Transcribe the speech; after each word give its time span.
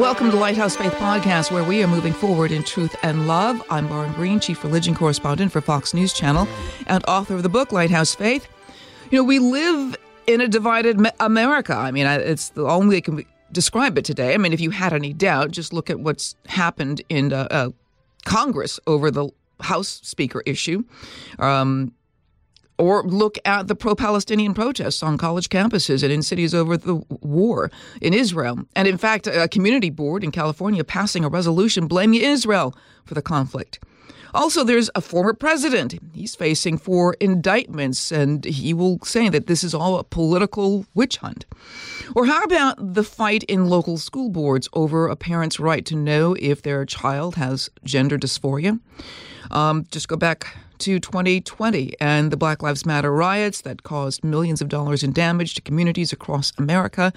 Welcome 0.00 0.30
to 0.30 0.38
Lighthouse 0.38 0.76
Faith 0.76 0.94
Podcast, 0.94 1.52
where 1.52 1.62
we 1.62 1.82
are 1.82 1.86
moving 1.86 2.14
forward 2.14 2.52
in 2.52 2.62
truth 2.62 2.96
and 3.02 3.26
love. 3.26 3.62
I'm 3.68 3.90
Lauren 3.90 4.14
Green, 4.14 4.40
Chief 4.40 4.64
Religion 4.64 4.94
Correspondent 4.94 5.52
for 5.52 5.60
Fox 5.60 5.92
News 5.92 6.14
Channel 6.14 6.48
and 6.86 7.04
author 7.06 7.34
of 7.34 7.42
the 7.42 7.50
book 7.50 7.70
Lighthouse 7.70 8.14
Faith. 8.14 8.48
You 9.10 9.18
know, 9.18 9.24
we 9.24 9.38
live 9.38 9.98
in 10.26 10.40
a 10.40 10.48
divided 10.48 10.98
America. 11.20 11.74
I 11.74 11.90
mean, 11.90 12.06
it's 12.06 12.48
the 12.48 12.64
only 12.64 12.88
way 12.88 12.96
I 12.96 13.00
can 13.02 13.26
describe 13.52 13.98
it 13.98 14.06
today. 14.06 14.32
I 14.32 14.38
mean, 14.38 14.54
if 14.54 14.60
you 14.60 14.70
had 14.70 14.94
any 14.94 15.12
doubt, 15.12 15.50
just 15.50 15.70
look 15.70 15.90
at 15.90 16.00
what's 16.00 16.34
happened 16.46 17.02
in 17.10 17.34
uh, 17.34 17.46
uh, 17.50 17.68
Congress 18.24 18.80
over 18.86 19.10
the 19.10 19.28
House 19.60 20.00
Speaker 20.02 20.42
issue. 20.46 20.82
Um, 21.38 21.92
or 22.80 23.02
look 23.02 23.38
at 23.44 23.68
the 23.68 23.74
pro 23.74 23.94
Palestinian 23.94 24.54
protests 24.54 25.02
on 25.02 25.18
college 25.18 25.50
campuses 25.50 26.02
and 26.02 26.10
in 26.10 26.22
cities 26.22 26.54
over 26.54 26.78
the 26.78 26.96
war 27.20 27.70
in 28.00 28.14
Israel. 28.14 28.58
And 28.74 28.88
in 28.88 28.96
fact, 28.96 29.26
a 29.26 29.48
community 29.48 29.90
board 29.90 30.24
in 30.24 30.30
California 30.30 30.82
passing 30.82 31.22
a 31.22 31.28
resolution 31.28 31.86
blaming 31.86 32.22
Israel 32.22 32.74
for 33.04 33.12
the 33.12 33.22
conflict. 33.22 33.80
Also, 34.32 34.64
there's 34.64 34.88
a 34.94 35.00
former 35.00 35.34
president. 35.34 35.98
He's 36.14 36.36
facing 36.36 36.78
four 36.78 37.16
indictments, 37.20 38.12
and 38.12 38.44
he 38.44 38.72
will 38.72 39.00
say 39.02 39.28
that 39.28 39.46
this 39.46 39.64
is 39.64 39.74
all 39.74 39.98
a 39.98 40.04
political 40.04 40.86
witch 40.94 41.16
hunt. 41.18 41.44
Or 42.14 42.26
how 42.26 42.42
about 42.44 42.94
the 42.94 43.02
fight 43.02 43.42
in 43.44 43.68
local 43.68 43.98
school 43.98 44.30
boards 44.30 44.68
over 44.72 45.08
a 45.08 45.16
parent's 45.16 45.58
right 45.60 45.84
to 45.84 45.96
know 45.96 46.36
if 46.38 46.62
their 46.62 46.84
child 46.86 47.34
has 47.34 47.70
gender 47.84 48.16
dysphoria? 48.16 48.78
Um, 49.50 49.84
just 49.90 50.06
go 50.06 50.16
back 50.16 50.56
to 50.80 50.98
2020 50.98 51.94
and 52.00 52.30
the 52.30 52.36
Black 52.36 52.62
Lives 52.62 52.84
Matter 52.84 53.12
riots 53.12 53.60
that 53.62 53.82
caused 53.82 54.24
millions 54.24 54.60
of 54.60 54.68
dollars 54.68 55.02
in 55.02 55.12
damage 55.12 55.54
to 55.54 55.62
communities 55.62 56.12
across 56.12 56.52
America. 56.58 57.12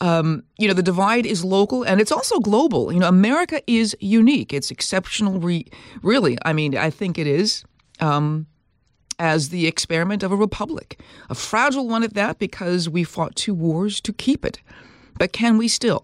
Um, 0.00 0.42
you 0.58 0.68
know, 0.68 0.74
the 0.74 0.82
divide 0.82 1.24
is 1.24 1.44
local 1.44 1.82
and 1.82 2.00
it's 2.00 2.12
also 2.12 2.38
global. 2.38 2.92
You 2.92 3.00
know, 3.00 3.08
America 3.08 3.62
is 3.66 3.96
unique. 4.00 4.52
It's 4.52 4.70
exceptional, 4.70 5.40
re- 5.40 5.66
really. 6.02 6.36
I 6.44 6.52
mean, 6.52 6.76
I 6.76 6.90
think 6.90 7.18
it 7.18 7.26
is. 7.26 7.64
Um, 8.00 8.46
as 9.18 9.48
the 9.48 9.66
experiment 9.66 10.22
of 10.22 10.30
a 10.30 10.36
republic, 10.36 11.00
a 11.30 11.34
fragile 11.34 11.88
one 11.88 12.02
at 12.02 12.12
that, 12.12 12.38
because 12.38 12.86
we 12.86 13.02
fought 13.02 13.34
two 13.34 13.54
wars 13.54 13.98
to 14.02 14.12
keep 14.12 14.44
it. 14.44 14.60
But 15.18 15.32
can 15.32 15.56
we 15.56 15.68
still? 15.68 16.02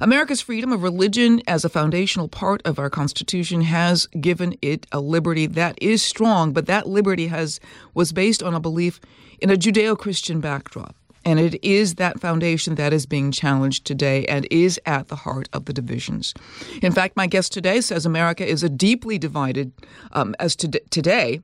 America's 0.00 0.40
freedom 0.40 0.72
of 0.72 0.82
religion 0.82 1.42
as 1.46 1.64
a 1.64 1.68
foundational 1.68 2.28
part 2.28 2.62
of 2.64 2.78
our 2.78 2.90
Constitution 2.90 3.62
has 3.62 4.06
given 4.20 4.56
it 4.62 4.86
a 4.92 5.00
liberty 5.00 5.46
that 5.46 5.80
is 5.80 6.02
strong, 6.02 6.52
but 6.52 6.66
that 6.66 6.88
liberty 6.88 7.26
has 7.26 7.60
was 7.94 8.12
based 8.12 8.42
on 8.42 8.54
a 8.54 8.60
belief 8.60 9.00
in 9.40 9.50
a 9.50 9.56
Judeo-Christian 9.56 10.40
backdrop. 10.40 10.96
And 11.24 11.38
it 11.38 11.62
is 11.64 11.96
that 11.96 12.20
foundation 12.20 12.74
that 12.76 12.92
is 12.92 13.06
being 13.06 13.30
challenged 13.30 13.84
today 13.84 14.24
and 14.26 14.46
is 14.50 14.80
at 14.86 15.08
the 15.08 15.16
heart 15.16 15.48
of 15.52 15.66
the 15.66 15.72
divisions. 15.72 16.34
In 16.82 16.90
fact, 16.90 17.16
my 17.16 17.28
guest 17.28 17.52
today 17.52 17.80
says 17.80 18.04
America 18.04 18.44
is 18.44 18.64
a 18.64 18.68
deeply 18.68 19.18
divided 19.18 19.72
um, 20.12 20.34
as 20.40 20.56
to 20.56 20.68
today 20.90 21.40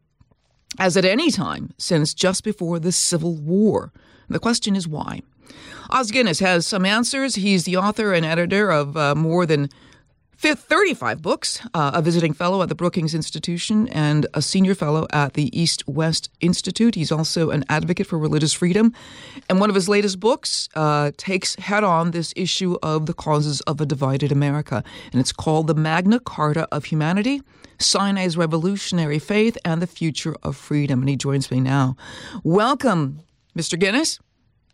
as 0.78 0.96
at 0.96 1.04
any 1.04 1.30
time 1.30 1.72
since 1.78 2.12
just 2.12 2.42
before 2.42 2.78
the 2.78 2.92
Civil 2.92 3.36
War. 3.36 3.92
The 4.28 4.40
question 4.40 4.74
is 4.74 4.88
why? 4.88 5.22
Os 5.90 6.10
Guinness 6.10 6.40
has 6.40 6.66
some 6.66 6.84
answers. 6.84 7.34
He's 7.34 7.64
the 7.64 7.76
author 7.76 8.12
and 8.12 8.24
editor 8.24 8.70
of 8.70 8.96
uh, 8.96 9.14
more 9.14 9.46
than 9.46 9.68
35 10.38 11.20
books, 11.20 11.60
uh, 11.74 11.90
a 11.94 12.00
visiting 12.00 12.32
fellow 12.32 12.62
at 12.62 12.68
the 12.68 12.74
Brookings 12.74 13.12
Institution, 13.12 13.88
and 13.88 14.26
a 14.34 14.42
senior 14.42 14.74
fellow 14.74 15.08
at 15.12 15.34
the 15.34 15.58
East 15.58 15.82
West 15.88 16.30
Institute. 16.40 16.94
He's 16.94 17.10
also 17.10 17.50
an 17.50 17.64
advocate 17.68 18.06
for 18.06 18.18
religious 18.18 18.52
freedom. 18.52 18.94
And 19.48 19.58
one 19.58 19.68
of 19.68 19.74
his 19.74 19.88
latest 19.88 20.20
books 20.20 20.68
uh, 20.76 21.10
takes 21.16 21.56
head 21.56 21.82
on 21.82 22.12
this 22.12 22.32
issue 22.36 22.76
of 22.84 23.06
the 23.06 23.14
causes 23.14 23.60
of 23.62 23.80
a 23.80 23.86
divided 23.86 24.30
America. 24.30 24.84
And 25.12 25.20
it's 25.20 25.32
called 25.32 25.66
The 25.66 25.74
Magna 25.74 26.20
Carta 26.20 26.68
of 26.70 26.86
Humanity 26.86 27.42
Sinai's 27.80 28.36
Revolutionary 28.36 29.18
Faith 29.18 29.56
and 29.64 29.82
the 29.82 29.86
Future 29.86 30.36
of 30.42 30.56
Freedom. 30.56 31.00
And 31.00 31.08
he 31.08 31.16
joins 31.16 31.50
me 31.50 31.60
now. 31.60 31.96
Welcome, 32.44 33.20
Mr. 33.56 33.78
Guinness. 33.78 34.20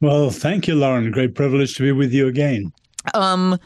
Well, 0.00 0.30
thank 0.30 0.68
you, 0.68 0.74
Lauren. 0.74 1.10
Great 1.10 1.34
privilege 1.34 1.76
to 1.76 1.82
be 1.82 1.92
with 1.92 2.12
you 2.12 2.26
again. 2.26 2.72
Um, 3.14 3.58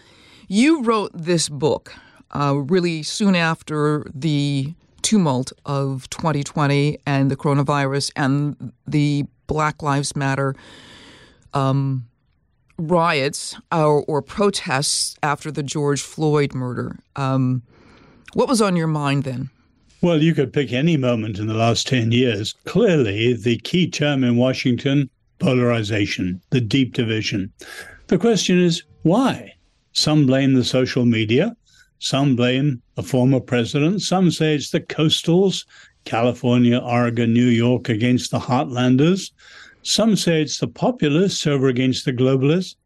you 0.49 0.83
wrote 0.83 1.11
this 1.15 1.49
book 1.49 1.95
uh, 2.35 2.55
really 2.57 3.03
soon 3.03 3.35
after 3.35 4.07
the 4.15 4.75
tumult 5.03 5.53
of 5.65 6.09
2020 6.11 6.99
and 7.07 7.31
the 7.31 7.37
coronavirus 7.37 8.11
and 8.17 8.73
the 8.87 9.25
Black 9.47 9.83
Lives 9.83 10.15
Matter 10.15 10.55
um, 11.55 12.07
riots 12.77 13.57
or, 13.73 14.05
or, 14.05 14.21
protests 14.21 15.17
after 15.23 15.51
the 15.51 15.63
George 15.63 16.03
Floyd 16.03 16.55
murder. 16.55 16.99
Um, 17.17 17.63
what 18.35 18.49
was 18.49 18.61
on 18.61 18.77
your 18.77 18.87
mind 18.87 19.25
then? 19.25 19.49
Well, 20.03 20.23
you 20.23 20.35
could 20.35 20.53
pick 20.53 20.73
any 20.73 20.97
moment 20.97 21.39
in 21.39 21.47
the 21.47 21.55
last 21.55 21.89
10 21.89 22.13
years. 22.13 22.55
Clearly, 22.67 23.33
the 23.33 23.57
key 23.59 23.89
term 23.89 24.23
in 24.23 24.37
Washington 24.37 25.11
polarization, 25.39 26.41
the 26.51 26.61
deep 26.61 26.95
division. 26.95 27.53
The 28.09 28.19
question 28.19 28.59
is 28.59 28.83
why? 29.03 29.55
Some 29.93 30.27
blame 30.27 30.55
the 30.55 30.65
social 30.65 31.05
media, 31.05 31.57
some 31.99 32.37
blame 32.37 32.83
a 32.97 33.03
former 33.03 33.41
president, 33.41 34.03
some 34.03 34.31
say 34.31 34.55
it's 34.55 34.71
the 34.71 34.81
coastals, 34.81 35.65
California, 36.05 36.79
Oregon, 36.79 37.33
New 37.33 37.47
York 37.47 37.89
against 37.89 38.31
the 38.31 38.39
heartlanders. 38.39 39.31
Some 39.83 40.17
say 40.17 40.43
it's 40.43 40.59
the 40.59 40.69
populists 40.69 41.47
over 41.47 41.69
against 41.69 42.05
the 42.05 42.13
globalists. 42.13 42.77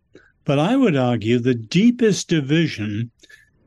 But 0.44 0.58
I 0.58 0.76
would 0.76 0.96
argue 0.96 1.38
the 1.38 1.54
deepest 1.54 2.28
division 2.28 3.10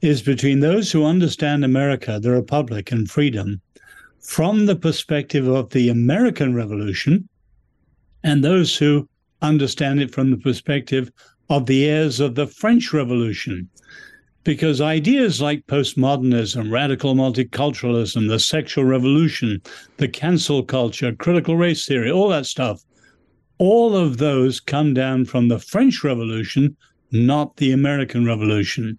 is 0.02 0.22
between 0.22 0.60
those 0.60 0.92
who 0.92 1.06
understand 1.06 1.64
America, 1.64 2.20
the 2.20 2.32
Republic, 2.32 2.92
and 2.92 3.10
freedom 3.10 3.62
from 4.20 4.66
the 4.66 4.76
perspective 4.76 5.48
of 5.48 5.70
the 5.70 5.90
American 5.90 6.54
Revolution 6.54 7.30
and 8.26 8.44
those 8.44 8.76
who 8.76 9.08
understand 9.44 10.02
it 10.02 10.12
from 10.12 10.32
the 10.32 10.38
perspective 10.38 11.12
of 11.48 11.68
the 11.68 11.86
heirs 11.86 12.20
of 12.20 12.34
the 12.34 12.48
French 12.48 12.92
Revolution. 12.92 13.70
Because 14.44 14.82
ideas 14.82 15.42
like 15.42 15.68
postmodernism, 15.68 16.72
radical 16.72 17.14
multiculturalism, 17.14 18.28
the 18.28 18.40
sexual 18.40 18.84
revolution, 18.84 19.62
the 19.98 20.08
cancel 20.08 20.64
culture, 20.64 21.14
critical 21.14 21.56
race 21.56 21.86
theory, 21.86 22.10
all 22.10 22.30
that 22.30 22.48
stuff, 22.48 22.82
all 23.60 23.96
of 23.96 24.18
those 24.18 24.60
come 24.60 24.96
down 24.96 25.26
from 25.26 25.48
the 25.48 25.60
French 25.60 26.04
Revolution, 26.04 26.76
not 27.12 27.58
the 27.58 27.72
American 27.72 28.26
Revolution. 28.26 28.98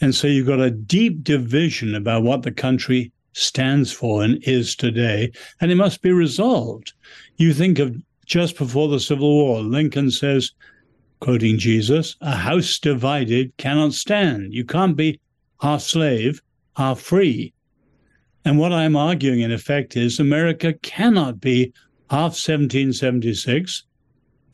And 0.00 0.12
so 0.12 0.26
you've 0.26 0.48
got 0.48 0.60
a 0.60 0.72
deep 0.72 1.22
division 1.22 1.94
about 1.94 2.24
what 2.24 2.42
the 2.42 2.52
country 2.52 3.12
stands 3.32 3.92
for 3.92 4.24
and 4.24 4.42
is 4.42 4.74
today, 4.74 5.30
and 5.60 5.70
it 5.70 5.76
must 5.76 6.02
be 6.02 6.10
resolved. 6.10 6.92
You 7.36 7.54
think 7.54 7.78
of 7.78 7.96
just 8.30 8.56
before 8.56 8.88
the 8.88 9.00
Civil 9.00 9.28
War, 9.28 9.60
Lincoln 9.60 10.08
says, 10.08 10.52
quoting 11.18 11.58
Jesus, 11.58 12.14
a 12.20 12.36
house 12.36 12.78
divided 12.78 13.52
cannot 13.56 13.92
stand. 13.92 14.54
You 14.54 14.64
can't 14.64 14.96
be 14.96 15.20
half 15.60 15.82
slave, 15.82 16.40
half 16.76 17.00
free. 17.00 17.52
And 18.44 18.56
what 18.56 18.72
I'm 18.72 18.94
arguing, 18.94 19.40
in 19.40 19.50
effect, 19.50 19.96
is 19.96 20.20
America 20.20 20.74
cannot 20.74 21.40
be 21.40 21.72
half 22.08 22.38
1776 22.38 23.82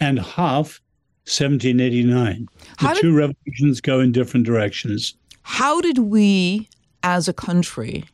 and 0.00 0.20
half 0.20 0.80
1789. 1.26 2.48
The 2.80 2.88
did, 2.94 3.00
two 3.02 3.14
revolutions 3.14 3.82
go 3.82 4.00
in 4.00 4.10
different 4.10 4.46
directions. 4.46 5.14
How 5.42 5.82
did 5.82 5.98
we, 5.98 6.70
as 7.02 7.28
a 7.28 7.34
country, 7.34 8.04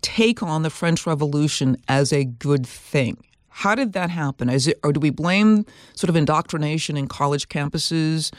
take 0.00 0.44
on 0.44 0.62
the 0.62 0.70
French 0.70 1.08
Revolution 1.08 1.76
as 1.88 2.12
a 2.12 2.24
good 2.24 2.64
thing? 2.64 3.18
How 3.58 3.74
did 3.74 3.92
that 3.94 4.08
happen? 4.08 4.48
Is 4.48 4.68
it, 4.68 4.78
or 4.84 4.92
do 4.92 5.00
we 5.00 5.10
blame 5.10 5.66
sort 5.96 6.08
of 6.08 6.14
indoctrination 6.14 6.96
in 6.96 7.08
college 7.08 7.48
campuses, 7.48 8.32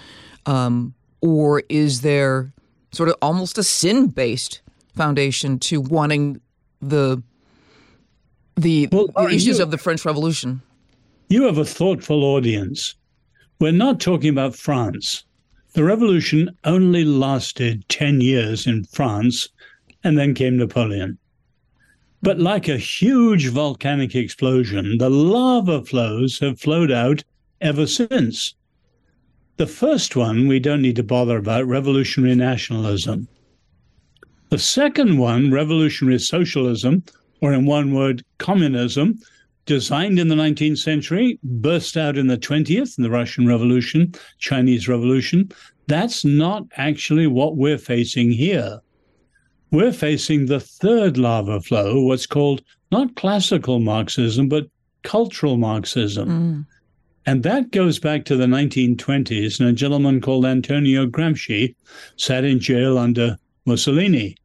um, 0.46 0.94
or 1.20 1.62
is 1.68 2.00
there 2.00 2.54
sort 2.94 3.10
of 3.10 3.16
almost 3.22 3.58
a 3.58 3.64
sin-based 3.64 4.62
foundation 4.96 5.60
to 5.60 5.82
wanting 5.82 6.40
the 6.82 7.22
the, 8.56 8.88
well, 8.94 9.08
the 9.08 9.28
issues 9.28 9.58
you, 9.58 9.64
of 9.64 9.72
the 9.72 9.78
French 9.78 10.06
Revolution? 10.06 10.62
You 11.28 11.44
have 11.44 11.58
a 11.58 11.66
thoughtful 11.66 12.24
audience. 12.24 12.96
We're 13.60 13.74
not 13.74 14.00
talking 14.00 14.30
about 14.30 14.56
France. 14.56 15.26
The 15.74 15.84
revolution 15.84 16.50
only 16.64 17.04
lasted 17.04 17.84
10 17.90 18.22
years 18.22 18.66
in 18.66 18.86
France, 18.86 19.50
and 20.02 20.18
then 20.18 20.34
came 20.34 20.56
Napoleon. 20.56 21.18
But 22.22 22.40
like 22.40 22.68
a 22.68 22.78
huge 22.78 23.48
volcanic 23.48 24.14
explosion, 24.14 24.98
the 24.98 25.10
lava 25.10 25.84
flows 25.86 26.40
have 26.40 26.60
flowed 26.60 26.92
out 26.92 27.24
ever 27.62 27.88
since. 27.88 28.56
The 29.56 29.68
first 29.68 30.16
one 30.16 30.48
we 30.48 30.60
don't 30.60 30.82
need 30.82 30.96
to 30.98 31.04
bother 31.04 31.38
about 31.38 31.68
revolutionary 31.68 32.36
nationalism. 32.36 33.28
The 34.50 34.58
second 34.58 35.18
one, 35.18 35.52
revolutionary 35.52 36.20
socialism, 36.20 37.04
or 37.42 37.54
in 37.54 37.66
one 37.66 37.94
word, 37.94 38.24
communism, 38.38 39.20
designed 39.66 40.18
in 40.20 40.28
the 40.28 40.36
19th 40.36 40.80
century, 40.80 41.40
burst 41.44 41.96
out 41.96 42.18
in 42.18 42.28
the 42.28 42.38
20th 42.38 42.98
in 42.98 43.04
the 43.04 43.10
Russian 43.10 43.48
Revolution, 43.48 44.14
Chinese 44.40 44.88
Revolution. 44.88 45.52
That's 45.88 46.26
not 46.26 46.66
actually 46.76 47.28
what 47.28 47.56
we're 47.56 47.78
facing 47.78 48.32
here. 48.32 48.82
We're 49.72 49.94
facing 49.94 50.46
the 50.46 50.60
third 50.60 51.18
lava 51.18 51.62
flow, 51.62 52.02
what's 52.02 52.26
called 52.26 52.64
not 52.92 53.16
classical 53.16 53.80
Marxism, 53.80 54.50
but 54.50 54.68
cultural 55.04 55.58
Marxism. 55.58 56.30
Mm. 56.30 56.66
And 57.26 57.44
that 57.44 57.72
goes 57.72 58.00
back 58.00 58.26
to 58.26 58.36
the 58.36 58.48
1920s, 58.48 59.60
and 59.60 59.70
a 59.70 59.74
gentleman 59.74 60.22
called 60.22 60.46
Antonio 60.46 61.06
Gramsci 61.06 61.76
sat 62.16 62.44
in 62.44 62.60
jail 62.60 62.98
under 62.98 63.38
Mussolini. 63.66 64.36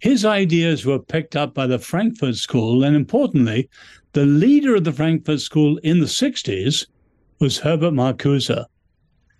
His 0.00 0.24
ideas 0.24 0.84
were 0.84 0.98
picked 0.98 1.36
up 1.36 1.54
by 1.54 1.66
the 1.66 1.78
Frankfurt 1.78 2.36
School, 2.36 2.84
and 2.84 2.94
importantly, 2.94 3.70
the 4.12 4.26
leader 4.26 4.76
of 4.76 4.84
the 4.84 4.92
Frankfurt 4.92 5.40
School 5.40 5.78
in 5.78 6.00
the 6.00 6.06
60s 6.06 6.86
was 7.40 7.58
Herbert 7.58 7.94
Marcuse. 7.94 8.64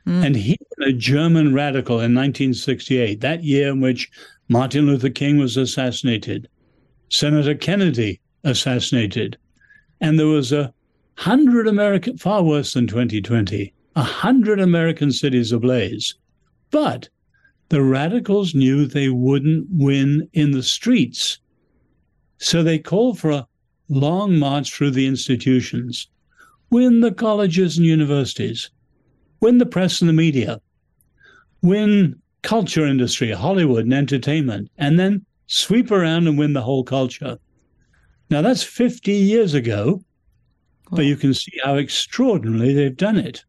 Mm. 0.07 0.25
And 0.25 0.37
he 0.37 0.57
was 0.61 0.89
a 0.89 0.93
German 0.93 1.55
radical 1.55 1.97
in 1.97 2.15
1968, 2.15 3.21
that 3.21 3.45
year 3.45 3.69
in 3.69 3.81
which 3.81 4.11
Martin 4.51 4.87
Luther 4.87 5.11
King 5.11 5.37
was 5.37 5.59
assassinated, 5.59 6.49
Senator 7.11 7.55
Kennedy 7.55 8.21
assassinated, 8.45 9.37
and 10.01 10.19
there 10.19 10.27
was 10.27 10.53
a 10.53 10.73
hundred 11.17 11.67
American, 11.67 12.17
far 12.17 12.43
worse 12.43 12.73
than 12.73 12.87
2020, 12.87 13.75
a 13.95 14.03
hundred 14.03 14.59
American 14.59 15.13
cities 15.13 15.53
ablaze. 15.53 16.15
But 16.71 17.11
the 17.69 17.83
radicals 17.83 18.55
knew 18.55 18.87
they 18.87 19.11
wouldn't 19.11 19.67
win 19.71 20.29
in 20.33 20.53
the 20.53 20.63
streets. 20.63 21.39
So 22.39 22.63
they 22.63 22.79
called 22.79 23.19
for 23.19 23.31
a 23.31 23.47
long 23.91 24.39
march 24.39 24.73
through 24.73 24.93
the 24.93 25.07
institutions, 25.07 26.07
win 26.71 27.01
the 27.01 27.13
colleges 27.13 27.77
and 27.77 27.87
universities, 27.87 28.71
win 29.41 29.59
the 29.59 29.67
press 29.67 30.01
and 30.01 30.09
the 30.09 30.15
media, 30.15 30.63
win 31.61 32.23
culture 32.43 32.87
industry, 32.87 33.31
Hollywood 33.33 33.85
and 33.85 33.95
entertainment, 33.95 34.71
and 34.79 34.99
then 34.99 35.25
sweep 35.47 35.91
around 35.91 36.27
and 36.29 36.39
win 36.39 36.53
the 36.53 36.63
whole 36.63 36.85
culture. 36.85 37.39
Now 38.31 38.43
that's 38.43 38.63
50 38.63 39.13
years 39.13 39.55
ago, 39.55 40.03
but 40.91 41.05
you 41.05 41.17
can 41.17 41.35
see 41.35 41.53
how 41.65 41.77
extraordinarily 41.77 42.75
they've 42.75 42.97
done 42.97 43.17
it. 43.17 43.45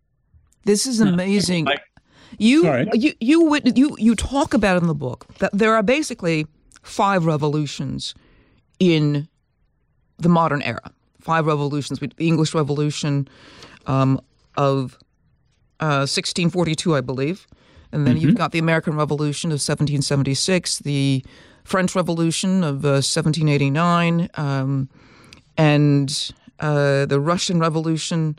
This 0.63 0.85
is 0.85 0.99
amazing. 0.99 1.67
I, 1.67 1.77
you, 2.37 2.63
sorry. 2.63 2.87
you 2.93 3.13
you 3.19 3.59
you 3.75 3.95
you 3.97 4.15
talk 4.15 4.53
about 4.53 4.81
in 4.81 4.87
the 4.87 4.95
book 4.95 5.25
that 5.39 5.51
there 5.53 5.73
are 5.73 5.83
basically 5.83 6.45
five 6.83 7.25
revolutions 7.25 8.13
in 8.79 9.27
the 10.17 10.29
modern 10.29 10.61
era. 10.61 10.91
Five 11.19 11.47
revolutions: 11.47 11.99
the 11.99 12.11
English 12.17 12.53
Revolution 12.53 13.27
um, 13.87 14.21
of 14.57 14.97
uh, 15.79 16.05
1642, 16.05 16.95
I 16.95 17.01
believe, 17.01 17.47
and 17.91 18.05
then 18.05 18.15
mm-hmm. 18.15 18.27
you've 18.27 18.35
got 18.35 18.51
the 18.51 18.59
American 18.59 18.95
Revolution 18.95 19.49
of 19.49 19.55
1776, 19.55 20.79
the 20.79 21.23
French 21.63 21.95
Revolution 21.95 22.63
of 22.63 22.85
uh, 22.85 23.01
1789, 23.01 24.29
um, 24.35 24.89
and 25.57 26.31
uh, 26.59 27.05
the 27.05 27.19
Russian 27.19 27.59
Revolution 27.59 28.37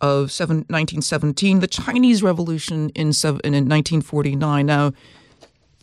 of 0.00 0.32
seven, 0.32 0.58
1917, 0.68 1.60
the 1.60 1.66
Chinese 1.66 2.22
Revolution 2.22 2.90
in, 2.90 3.12
seven, 3.12 3.40
in 3.44 3.52
1949. 3.52 4.66
Now, 4.66 4.92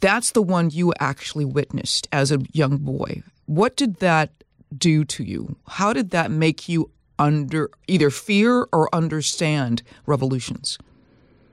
that's 0.02 0.32
the 0.32 0.42
one 0.42 0.70
you 0.70 0.94
actually 1.00 1.46
witnessed 1.46 2.08
as 2.12 2.32
a 2.32 2.40
young 2.52 2.78
boy. 2.78 3.24
What 3.46 3.76
did 3.76 3.98
that 3.98 4.32
do 4.78 5.04
to 5.06 5.24
you? 5.24 5.56
How 5.68 5.94
did 5.94 6.12
that 6.12 6.32
make 6.32 6.70
you 6.70 6.92
under 7.18 7.70
either 7.88 8.10
fear 8.10 8.68
or 8.72 8.94
understand 8.94 9.84
revolutions? 10.06 10.78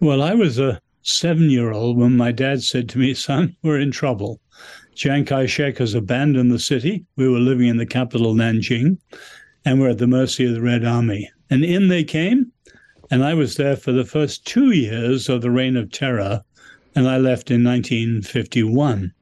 Well, 0.00 0.22
I 0.22 0.34
was 0.34 0.58
a 0.58 0.80
seven 1.06 1.48
year 1.50 1.70
old 1.70 1.96
when 1.96 2.16
my 2.16 2.32
dad 2.32 2.62
said 2.62 2.88
to 2.88 2.98
me, 2.98 3.14
Son, 3.14 3.56
we're 3.62 3.78
in 3.78 3.92
trouble. 3.92 4.40
Chiang 4.96 5.24
Kai 5.24 5.46
shek 5.46 5.78
has 5.78 5.94
abandoned 5.94 6.50
the 6.50 6.58
city. 6.58 7.04
We 7.16 7.28
were 7.28 7.38
living 7.38 7.68
in 7.68 7.76
the 7.76 7.86
capital, 7.86 8.34
Nanjing, 8.34 8.98
and 9.64 9.80
we're 9.80 9.90
at 9.90 9.98
the 9.98 10.08
mercy 10.08 10.46
of 10.46 10.54
the 10.54 10.62
Red 10.62 10.84
Army. 10.84 11.30
And 11.48 11.64
in 11.64 11.86
they 11.86 12.02
came, 12.02 12.50
and 13.08 13.22
I 13.22 13.34
was 13.34 13.54
there 13.54 13.76
for 13.76 13.92
the 13.92 14.04
first 14.04 14.44
two 14.44 14.72
years 14.72 15.28
of 15.28 15.42
the 15.42 15.50
Reign 15.50 15.76
of 15.76 15.92
Terror, 15.92 16.42
and 16.96 17.06
I 17.06 17.18
left 17.18 17.52
in 17.52 17.62
1951. 17.62 19.12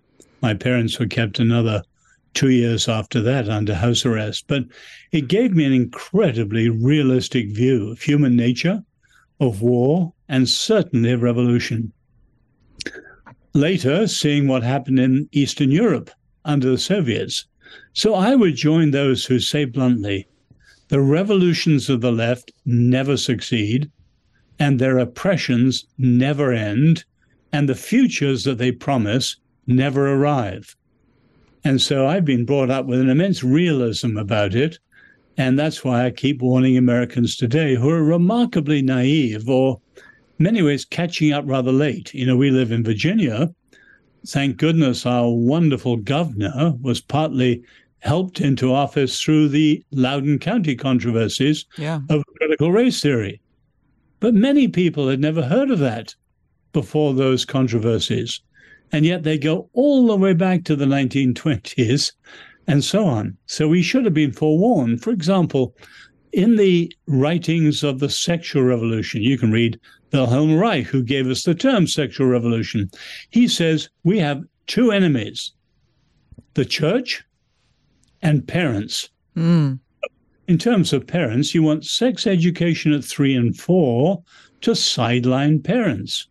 My 0.41 0.55
parents 0.55 0.99
were 0.99 1.07
kept 1.07 1.39
another 1.39 1.83
two 2.33 2.51
years 2.51 2.89
after 2.89 3.21
that 3.21 3.51
under 3.51 3.75
house 3.75 4.07
arrest. 4.07 4.47
But 4.49 4.65
it 5.13 5.29
gave 5.29 5.53
me 5.53 5.67
an 5.67 5.75
incredibly 5.75 6.71
realistic 6.71 7.51
view 7.51 7.91
of 7.91 8.01
human 8.01 8.37
nature, 8.37 8.83
of 9.39 9.61
war, 9.61 10.14
and 10.35 10.49
certainly 10.49 11.13
of 11.13 11.23
revolution. 11.23 11.93
Later, 13.53 14.09
seeing 14.09 14.49
what 14.49 14.65
happened 14.65 14.99
in 14.99 15.29
Eastern 15.31 15.71
Europe 15.71 16.11
under 16.45 16.71
the 16.71 16.77
Soviets. 16.77 17.47
So 17.93 18.17
I 18.17 18.35
would 18.35 18.57
join 18.57 18.91
those 18.91 19.25
who 19.25 19.39
say 19.39 19.65
bluntly 19.65 20.27
the 20.89 21.01
revolutions 21.01 21.89
of 21.89 22.01
the 22.01 22.11
left 22.11 22.51
never 22.67 23.17
succeed, 23.17 23.89
and 24.59 24.81
their 24.81 24.99
oppressions 24.99 25.87
never 25.99 26.53
end, 26.53 27.05
and 27.53 27.69
the 27.69 27.77
futures 27.77 28.43
that 28.43 28.59
they 28.59 28.73
promise 28.73 29.37
never 29.69 30.15
arrive. 30.15 30.75
And 31.63 31.81
so 31.81 32.09
I've 32.09 32.25
been 32.25 32.45
brought 32.45 32.71
up 32.71 32.87
with 32.87 32.99
an 32.99 33.09
immense 33.09 33.45
realism 33.45 34.17
about 34.17 34.57
it. 34.57 34.81
And 35.37 35.57
that's 35.57 35.85
why 35.85 36.05
I 36.05 36.11
keep 36.11 36.43
warning 36.43 36.77
Americans 36.77 37.37
today 37.37 37.77
who 37.77 37.89
are 37.89 38.03
remarkably 38.03 38.83
naive 38.83 39.49
or 39.49 39.81
many 40.39 40.63
ways 40.63 40.85
catching 40.85 41.33
up 41.33 41.45
rather 41.47 41.73
late. 41.73 42.13
You 42.15 42.27
know, 42.27 42.37
we 42.37 42.51
live 42.51 42.73
in 42.73 42.85
Virginia. 42.85 43.53
Thank 44.27 44.57
goodness 44.57 45.07
our 45.07 45.31
wonderful 45.31 45.97
governor 45.97 46.75
was 46.81 47.01
partly 47.01 47.63
helped 48.01 48.41
into 48.41 48.73
office 48.73 49.21
through 49.21 49.49
the 49.49 49.83
Loudoun 49.91 50.39
County 50.39 50.77
controversies 50.77 51.65
yeah. 51.79 52.01
of 52.11 52.23
critical 52.39 52.71
race 52.71 53.01
theory. 53.01 53.41
But 54.21 54.35
many 54.35 54.69
people 54.69 55.09
had 55.09 55.21
never 55.21 55.43
heard 55.43 55.71
of 55.71 55.79
that 55.81 56.15
before 56.73 57.15
those 57.15 57.45
controversies. 57.45 58.41
And 58.93 59.05
yet 59.05 59.23
they 59.23 59.39
go 59.39 59.69
all 59.73 60.07
the 60.07 60.17
way 60.17 60.35
back 60.35 60.65
to 60.65 60.77
the 60.77 60.85
1920s 60.85 62.13
and 62.67 62.85
so 62.85 63.07
on. 63.07 63.37
So 63.47 63.69
we 63.69 63.83
should 63.83 64.05
have 64.05 64.15
been 64.15 64.33
forewarned. 64.33 65.03
For 65.03 65.11
example, 65.11 65.75
in 66.33 66.57
the 66.57 66.93
writings 67.07 67.83
of 67.83 68.01
the 68.01 68.09
sexual 68.09 68.63
revolution, 68.63 69.23
you 69.23 69.39
can 69.39 69.53
read 69.53 69.79
Wilhelm 70.15 70.55
Reich, 70.55 70.87
who 70.87 71.03
gave 71.03 71.27
us 71.27 71.43
the 71.43 71.57
term 71.57 71.89
sexual 71.89 72.29
revolution. 72.29 72.89
He 73.31 73.49
says 73.49 73.89
we 74.05 74.21
have 74.21 74.45
two 74.69 74.93
enemies 74.93 75.53
the 76.55 76.65
church 76.65 77.25
and 78.23 78.47
parents. 78.47 79.11
Mm. 79.37 79.81
In 80.47 80.57
terms 80.59 80.93
of 80.93 81.05
parents, 81.05 81.53
you 81.53 81.65
want 81.65 81.85
sex 81.85 82.29
education 82.29 82.93
at 82.93 83.05
three 83.05 83.35
and 83.35 83.59
four 83.59 84.23
to 84.61 84.77
sideline 84.77 85.61
parents. 85.61 86.29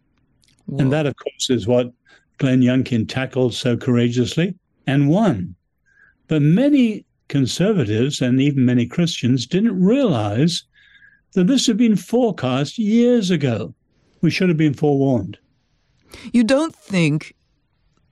Whoa. 0.65 0.77
And 0.79 0.93
that, 0.93 1.05
of 1.05 1.15
course, 1.17 1.49
is 1.49 1.67
what 1.67 1.91
Glenn 2.37 2.61
Youngkin 2.61 3.09
tackled 3.09 3.53
so 3.53 3.75
courageously 3.75 4.55
and 4.87 5.09
won. 5.09 5.55
But 6.29 6.41
many 6.41 7.05
conservatives 7.27 8.21
and 8.21 8.39
even 8.39 8.65
many 8.65 8.85
Christians 8.85 9.45
didn't 9.45 9.83
realize 9.83 10.63
that 11.33 11.47
this 11.47 11.67
had 11.67 11.77
been 11.77 11.95
forecast 11.95 12.77
years 12.77 13.29
ago. 13.29 13.73
We 14.21 14.29
should 14.29 14.49
have 14.49 14.57
been 14.57 14.73
forewarned. 14.73 15.37
You 16.31 16.43
don't 16.43 16.75
think 16.75 17.35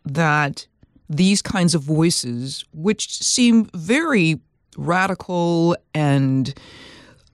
that 0.03 0.67
these 1.09 1.41
kinds 1.41 1.75
of 1.75 1.83
voices, 1.83 2.65
which 2.73 3.13
seem 3.13 3.69
very 3.75 4.39
radical 4.77 5.75
and 5.93 6.53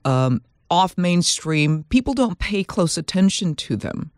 um, 0.04 0.42
off 0.70 0.96
mainstream, 0.98 1.84
people 1.84 2.14
don't 2.14 2.38
pay 2.38 2.64
close 2.64 2.98
attention 2.98 3.54
to 3.54 3.76
them 3.76 4.10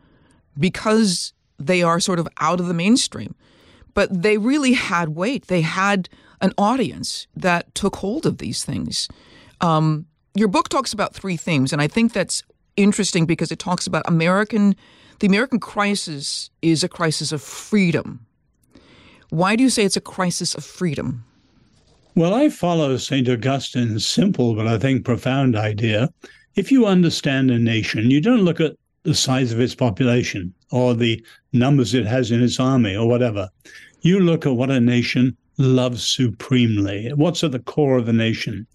because 0.59 1.33
they 1.59 1.83
are 1.83 2.01
sort 2.01 2.19
of 2.19 2.29
out 2.39 2.61
of 2.61 2.67
the 2.67 2.75
mainstream. 2.75 3.35
But 3.95 4.23
they 4.23 4.39
really 4.39 4.73
had 4.73 5.11
weight. 5.11 5.49
They 5.49 5.63
had 5.63 6.09
an 6.41 6.53
audience 6.57 7.27
that 7.37 7.75
took 7.75 7.97
hold 7.97 8.25
of 8.25 8.39
these 8.39 8.65
things. 8.65 9.09
Um, 9.61 10.07
your 10.35 10.49
book 10.49 10.69
talks 10.69 10.93
about 10.93 11.15
three 11.15 11.37
themes, 11.37 11.73
and 11.73 11.83
I 11.83 11.89
think 11.89 12.13
that's 12.13 12.43
interesting 12.77 13.27
because 13.27 13.51
it 13.51 13.59
talks 13.59 13.87
about 13.87 14.05
American. 14.07 14.77
The 15.21 15.27
American 15.27 15.61
crisis 15.61 16.51
is 16.63 16.83
a 16.83 16.89
crisis 16.89 17.33
of 17.33 17.43
freedom. 17.43 18.27
Why 19.31 19.57
do 19.57 19.63
you 19.63 19.71
say 19.71 19.85
it's 19.85 19.97
a 19.97 20.01
crisis 20.01 20.55
of 20.55 20.65
freedom? 20.65 21.25
Well, 22.17 22.35
I 22.35 22.49
follow 22.49 22.97
St. 22.97 23.29
Augustine's 23.29 24.07
simple 24.07 24.55
but 24.55 24.67
I 24.67 24.79
think 24.79 25.05
profound 25.05 25.57
idea. 25.57 26.13
If 26.57 26.73
you 26.73 26.87
understand 26.87 27.51
a 27.51 27.59
nation, 27.59 28.11
you 28.11 28.21
don't 28.21 28.43
look 28.43 28.61
at 28.61 28.75
the 29.05 29.15
size 29.15 29.53
of 29.53 29.61
its 29.61 29.75
population 29.75 30.53
or 30.73 30.95
the 30.95 31.25
numbers 31.53 31.95
it 31.95 32.07
has 32.07 32.31
in 32.31 32.43
its 32.43 32.59
army 32.59 32.97
or 32.97 33.09
whatever. 33.09 33.49
You 34.03 34.21
look 34.21 34.47
at 34.47 34.57
what 34.57 34.71
a 34.71 34.81
nation 34.81 35.37
loves 35.59 36.09
supremely, 36.09 37.13
what's 37.15 37.45
at 37.45 37.53
the 37.53 37.61
core 37.61 37.99
of 37.99 38.07
the 38.07 38.13
nation. 38.13 38.67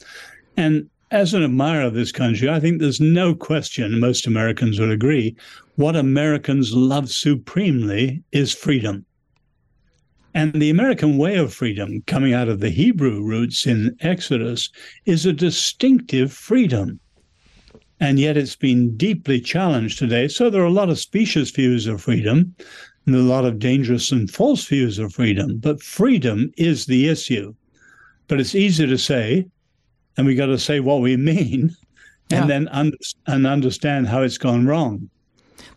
And 0.55 0.89
as 1.15 1.33
an 1.33 1.45
admirer 1.45 1.81
of 1.81 1.93
this 1.93 2.11
country, 2.11 2.49
I 2.49 2.59
think 2.59 2.81
there's 2.81 2.99
no 2.99 3.33
question, 3.33 4.01
most 4.01 4.27
Americans 4.27 4.81
would 4.81 4.91
agree, 4.91 5.33
what 5.77 5.95
Americans 5.95 6.73
love 6.73 7.09
supremely 7.09 8.21
is 8.33 8.53
freedom. 8.53 9.05
And 10.33 10.51
the 10.51 10.69
American 10.69 11.17
way 11.17 11.37
of 11.37 11.53
freedom, 11.53 12.03
coming 12.05 12.33
out 12.33 12.49
of 12.49 12.59
the 12.59 12.69
Hebrew 12.69 13.21
roots 13.23 13.65
in 13.65 13.95
Exodus, 14.01 14.69
is 15.05 15.25
a 15.25 15.31
distinctive 15.31 16.33
freedom. 16.33 16.99
And 18.01 18.19
yet 18.19 18.35
it's 18.35 18.57
been 18.57 18.97
deeply 18.97 19.39
challenged 19.39 19.97
today. 19.97 20.27
So 20.27 20.49
there 20.49 20.63
are 20.63 20.65
a 20.65 20.69
lot 20.69 20.89
of 20.89 20.99
specious 20.99 21.49
views 21.49 21.87
of 21.87 22.01
freedom 22.01 22.53
and 23.05 23.15
a 23.15 23.19
lot 23.19 23.45
of 23.45 23.57
dangerous 23.57 24.11
and 24.11 24.29
false 24.29 24.65
views 24.65 24.99
of 24.99 25.13
freedom. 25.13 25.59
But 25.59 25.81
freedom 25.81 26.51
is 26.57 26.87
the 26.87 27.07
issue. 27.07 27.55
But 28.27 28.41
it's 28.41 28.53
easy 28.53 28.85
to 28.85 28.97
say, 28.97 29.45
and 30.17 30.25
we 30.25 30.35
got 30.35 30.47
to 30.47 30.57
say 30.57 30.79
what 30.79 31.01
we 31.01 31.17
mean, 31.17 31.75
yeah. 32.29 32.41
and 32.41 32.49
then 32.49 32.67
un- 32.69 32.93
and 33.27 33.47
understand 33.47 34.07
how 34.07 34.21
it's 34.21 34.37
gone 34.37 34.65
wrong. 34.65 35.09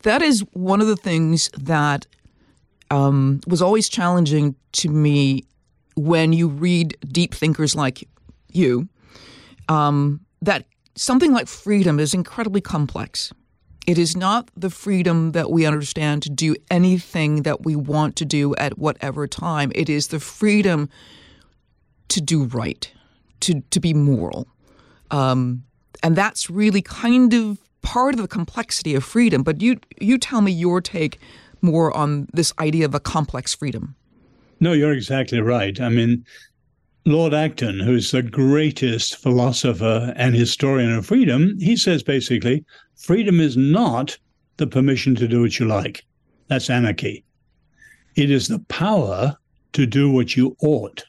That 0.03 0.23
is 0.23 0.41
one 0.53 0.81
of 0.81 0.87
the 0.87 0.97
things 0.97 1.51
that 1.59 2.07
um, 2.91 3.41
was 3.47 3.61
always 3.61 3.89
challenging 3.89 4.55
to 4.73 4.89
me 4.89 5.45
when 5.97 6.33
you 6.33 6.49
read 6.49 6.97
deep 7.11 7.35
thinkers 7.35 7.75
like 7.75 8.09
you. 8.53 8.89
Um, 9.69 10.21
that 10.41 10.65
something 10.95 11.33
like 11.33 11.49
freedom 11.49 11.99
is 12.01 12.15
incredibly 12.15 12.61
complex. 12.61 13.33
It 13.87 13.99
is 13.99 14.17
not 14.17 14.51
the 14.57 14.71
freedom 14.71 15.33
that 15.33 15.51
we 15.51 15.65
understand 15.65 16.23
to 16.25 16.31
do 16.31 16.55
anything 16.71 17.43
that 17.43 17.65
we 17.65 17.75
want 17.75 18.17
to 18.17 18.25
do 18.25 18.55
at 18.57 18.79
whatever 18.79 19.27
time. 19.27 19.73
It 19.75 19.89
is 19.89 20.09
the 20.09 20.21
freedom 20.21 20.91
to 22.09 22.21
do 22.21 22.45
right, 22.45 22.91
to 23.41 23.61
to 23.71 23.81
be 23.81 23.95
moral, 23.95 24.47
um, 25.11 25.65
and 26.03 26.17
that's 26.17 26.51
really 26.51 26.83
kind 26.83 27.33
of 27.35 27.59
part 27.83 28.15
of 28.15 28.21
the 28.21 28.29
complexity 28.29 28.95
of 28.95 29.05
freedom. 29.05 29.43
But 29.43 29.61
you 29.61 29.79
you 30.01 30.19
tell 30.19 30.41
me 30.41 30.53
your 30.53 30.81
take 30.81 31.19
more 31.61 31.97
on 31.97 32.29
this 32.33 32.53
idea 32.59 32.85
of 32.85 32.95
a 32.95 33.01
complex 33.01 33.55
freedom. 33.55 33.95
No, 34.61 34.73
you're 34.73 34.93
exactly 34.93 35.41
right. 35.41 35.81
I 35.81 35.89
mean, 35.89 36.25
Lord 37.05 37.33
Acton, 37.33 37.81
who's 37.81 38.11
the 38.11 38.23
greatest 38.23 39.17
philosopher 39.17 40.13
and 40.17 40.35
historian 40.35 40.93
of 40.93 41.07
freedom, 41.07 41.59
he 41.59 41.77
says 41.77 42.03
basically 42.03 42.65
freedom 42.97 43.41
is 43.41 43.57
not 43.57 44.19
the 44.57 44.67
permission 44.67 45.15
to 45.17 45.29
do 45.29 45.41
what 45.43 45.59
you 45.59 45.67
like. 45.67 46.05
That's 46.49 46.71
anarchy. 46.71 47.25
It 48.17 48.31
is 48.31 48.49
the 48.49 48.59
power 48.69 49.37
to 49.73 49.87
do 49.87 50.11
what 50.11 50.37
you 50.37 50.57
ought. 50.61 51.05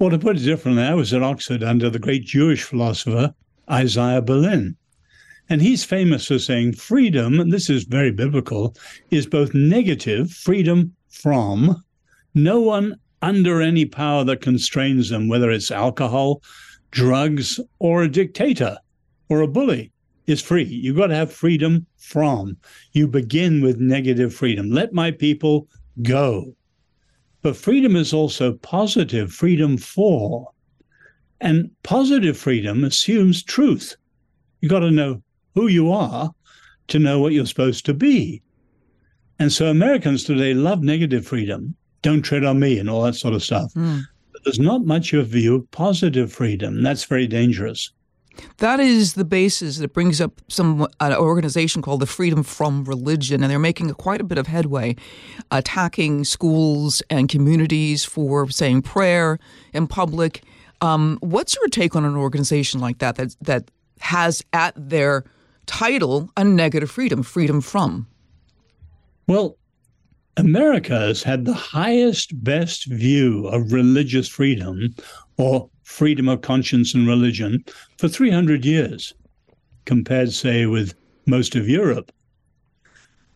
Or 0.00 0.10
to 0.10 0.18
put 0.18 0.36
it 0.36 0.44
differently, 0.44 0.84
I 0.84 0.94
was 0.94 1.12
at 1.12 1.22
Oxford 1.22 1.62
under 1.62 1.90
the 1.90 1.98
great 1.98 2.24
Jewish 2.24 2.62
philosopher 2.62 3.34
Isaiah 3.70 4.22
Berlin. 4.22 4.76
And 5.50 5.60
he's 5.60 5.84
famous 5.84 6.26
for 6.26 6.38
saying 6.38 6.74
freedom, 6.74 7.40
and 7.40 7.52
this 7.52 7.68
is 7.68 7.84
very 7.84 8.12
biblical, 8.12 8.76
is 9.10 9.26
both 9.26 9.54
negative, 9.54 10.30
freedom 10.30 10.94
from, 11.08 11.82
no 12.34 12.60
one 12.60 12.96
under 13.22 13.60
any 13.60 13.84
power 13.84 14.22
that 14.24 14.40
constrains 14.40 15.08
them, 15.08 15.26
whether 15.26 15.50
it's 15.50 15.70
alcohol, 15.70 16.42
drugs, 16.90 17.58
or 17.78 18.02
a 18.02 18.08
dictator 18.08 18.76
or 19.28 19.40
a 19.40 19.48
bully, 19.48 19.90
is 20.26 20.40
free. 20.40 20.64
You've 20.64 20.96
got 20.96 21.08
to 21.08 21.16
have 21.16 21.32
freedom 21.32 21.86
from. 21.96 22.56
You 22.92 23.08
begin 23.08 23.62
with 23.62 23.80
negative 23.80 24.34
freedom. 24.34 24.70
Let 24.70 24.92
my 24.92 25.10
people 25.10 25.66
go. 26.02 26.54
But 27.48 27.56
freedom 27.56 27.96
is 27.96 28.12
also 28.12 28.52
positive, 28.52 29.32
freedom 29.32 29.78
for. 29.78 30.52
And 31.40 31.70
positive 31.82 32.36
freedom 32.36 32.84
assumes 32.84 33.42
truth. 33.42 33.96
You 34.60 34.68
got 34.68 34.80
to 34.80 34.90
know 34.90 35.22
who 35.54 35.68
you 35.68 35.90
are 35.90 36.30
to 36.88 36.98
know 36.98 37.20
what 37.20 37.32
you're 37.32 37.46
supposed 37.46 37.86
to 37.86 37.94
be. 37.94 38.42
And 39.38 39.50
so 39.50 39.70
Americans 39.70 40.24
today 40.24 40.52
love 40.52 40.82
negative 40.82 41.26
freedom. 41.26 41.74
Don't 42.02 42.20
tread 42.20 42.44
on 42.44 42.60
me 42.60 42.78
and 42.78 42.90
all 42.90 43.00
that 43.04 43.14
sort 43.14 43.32
of 43.32 43.42
stuff. 43.42 43.72
Mm. 43.72 44.02
But 44.30 44.44
there's 44.44 44.60
not 44.60 44.84
much 44.84 45.14
of 45.14 45.20
a 45.20 45.24
view 45.24 45.54
of 45.54 45.70
positive 45.70 46.30
freedom. 46.30 46.82
That's 46.82 47.04
very 47.04 47.26
dangerous. 47.26 47.92
That 48.58 48.80
is 48.80 49.14
the 49.14 49.24
basis 49.24 49.78
that 49.78 49.92
brings 49.92 50.20
up 50.20 50.40
some 50.48 50.86
an 51.00 51.14
organization 51.14 51.82
called 51.82 52.00
the 52.00 52.06
Freedom 52.06 52.42
from 52.42 52.84
Religion, 52.84 53.42
and 53.42 53.50
they're 53.50 53.58
making 53.58 53.92
quite 53.94 54.20
a 54.20 54.24
bit 54.24 54.38
of 54.38 54.46
headway, 54.46 54.96
attacking 55.50 56.24
schools 56.24 57.02
and 57.10 57.28
communities 57.28 58.04
for 58.04 58.50
saying 58.50 58.82
prayer 58.82 59.38
in 59.72 59.86
public. 59.86 60.42
Um, 60.80 61.18
what's 61.20 61.56
your 61.56 61.68
take 61.68 61.96
on 61.96 62.04
an 62.04 62.16
organization 62.16 62.80
like 62.80 62.98
that 62.98 63.16
that 63.16 63.36
that 63.40 63.70
has 64.00 64.44
at 64.52 64.74
their 64.76 65.24
title 65.66 66.30
a 66.36 66.44
negative 66.44 66.90
freedom, 66.90 67.22
freedom 67.22 67.60
from? 67.60 68.06
Well, 69.26 69.58
America 70.36 70.96
has 70.98 71.22
had 71.22 71.44
the 71.44 71.52
highest, 71.52 72.42
best 72.42 72.86
view 72.86 73.46
of 73.48 73.72
religious 73.72 74.28
freedom 74.28 74.94
or 75.36 75.68
freedom 75.88 76.28
of 76.28 76.42
conscience 76.42 76.94
and 76.94 77.08
religion 77.08 77.64
for 77.96 78.08
300 78.08 78.64
years, 78.64 79.14
compared, 79.86 80.32
say, 80.32 80.66
with 80.66 80.94
most 81.26 81.56
of 81.56 81.68
Europe. 81.68 82.12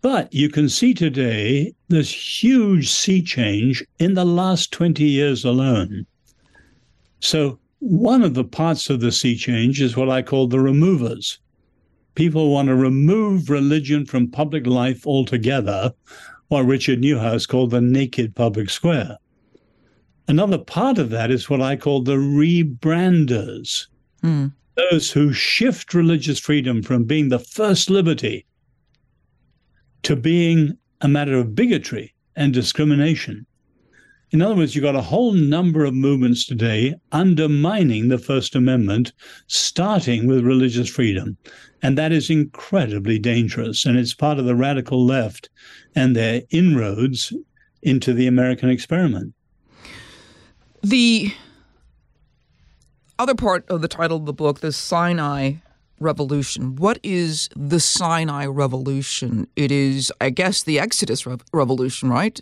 But 0.03 0.33
you 0.35 0.49
can 0.49 0.69
see 0.69 0.93
today 0.93 1.75
this 1.89 2.43
huge 2.43 2.91
sea 2.91 3.23
change 3.23 3.85
in 3.99 4.15
the 4.15 4.25
last 4.25 4.71
20 4.73 5.03
years 5.03 5.45
alone. 5.45 6.07
So, 7.21 7.59
one 7.79 8.23
of 8.23 8.35
the 8.35 8.45
parts 8.45 8.91
of 8.91 9.01
the 9.01 9.13
sea 9.13 9.37
change 9.37 9.81
is 9.81 9.97
what 9.97 10.11
I 10.11 10.23
call 10.23 10.47
the 10.47 10.61
removers 10.61 11.39
people 12.15 12.51
want 12.51 12.69
to 12.69 12.75
remove 12.75 13.49
religion 13.49 14.05
from 14.05 14.31
public 14.31 14.67
life 14.67 15.07
altogether, 15.07 15.93
what 16.49 16.67
Richard 16.67 17.01
Neuhaus 17.01 17.49
called 17.49 17.71
the 17.71 17.81
naked 17.81 18.35
public 18.35 18.69
square. 18.69 19.17
Another 20.29 20.59
part 20.59 20.99
of 20.99 21.11
that 21.11 21.31
is 21.31 21.51
what 21.51 21.61
I 21.61 21.77
call 21.77 22.03
the 22.03 22.17
rebranders, 22.17 23.87
mm. 24.23 24.53
those 24.77 25.11
who 25.11 25.33
shift 25.33 25.95
religious 25.95 26.39
freedom 26.39 26.83
from 26.83 27.05
being 27.05 27.29
the 27.29 27.39
first 27.39 27.91
liberty 27.91 28.47
to 30.03 30.17
being 30.17 30.77
a 31.01 31.09
matter 31.09 31.37
of 31.37 31.55
bigotry 31.55 32.15
and 32.37 32.53
discrimination. 32.53 33.47
In 34.31 34.41
other 34.41 34.55
words, 34.55 34.75
you've 34.75 34.83
got 34.83 34.97
a 34.97 35.03
whole 35.03 35.33
number 35.33 35.85
of 35.85 35.93
movements 35.93 36.47
today 36.47 36.95
undermining 37.13 38.09
the 38.09 38.17
First 38.17 38.55
Amendment, 38.55 39.13
starting 39.47 40.27
with 40.27 40.45
religious 40.45 40.89
freedom. 40.89 41.37
And 41.83 41.99
that 41.99 42.13
is 42.13 42.31
incredibly 42.31 43.19
dangerous. 43.19 43.85
And 43.85 43.99
it's 43.99 44.15
part 44.15 44.39
of 44.39 44.47
the 44.47 44.55
radical 44.55 45.05
left 45.05 45.51
and 45.95 46.17
their 46.17 46.43
inroads 46.49 47.35
into 47.83 48.15
the 48.15 48.27
American 48.27 48.71
experiment. 48.71 49.35
The 50.83 51.33
other 53.19 53.37
part 53.37 53.69
of 53.69 53.83
the 53.83 53.89
title 53.89 54.17
of 54.17 54.27
the 54.27 54.33
book, 54.33 54.61
the 54.61 54.73
Sinai 54.73 55.55
Revolution. 56.01 56.75
What 56.75 56.99
is 57.05 57.49
the 57.55 57.79
Sinai 57.79 58.47
Revolution? 58.47 59.47
It 59.55 59.71
is, 59.71 60.13
I 60.21 60.31
guess, 60.31 60.65
the 60.65 60.81
Exodus 60.81 61.25
Re- 61.25 61.37
Revolution, 61.53 62.11
right? 62.11 62.41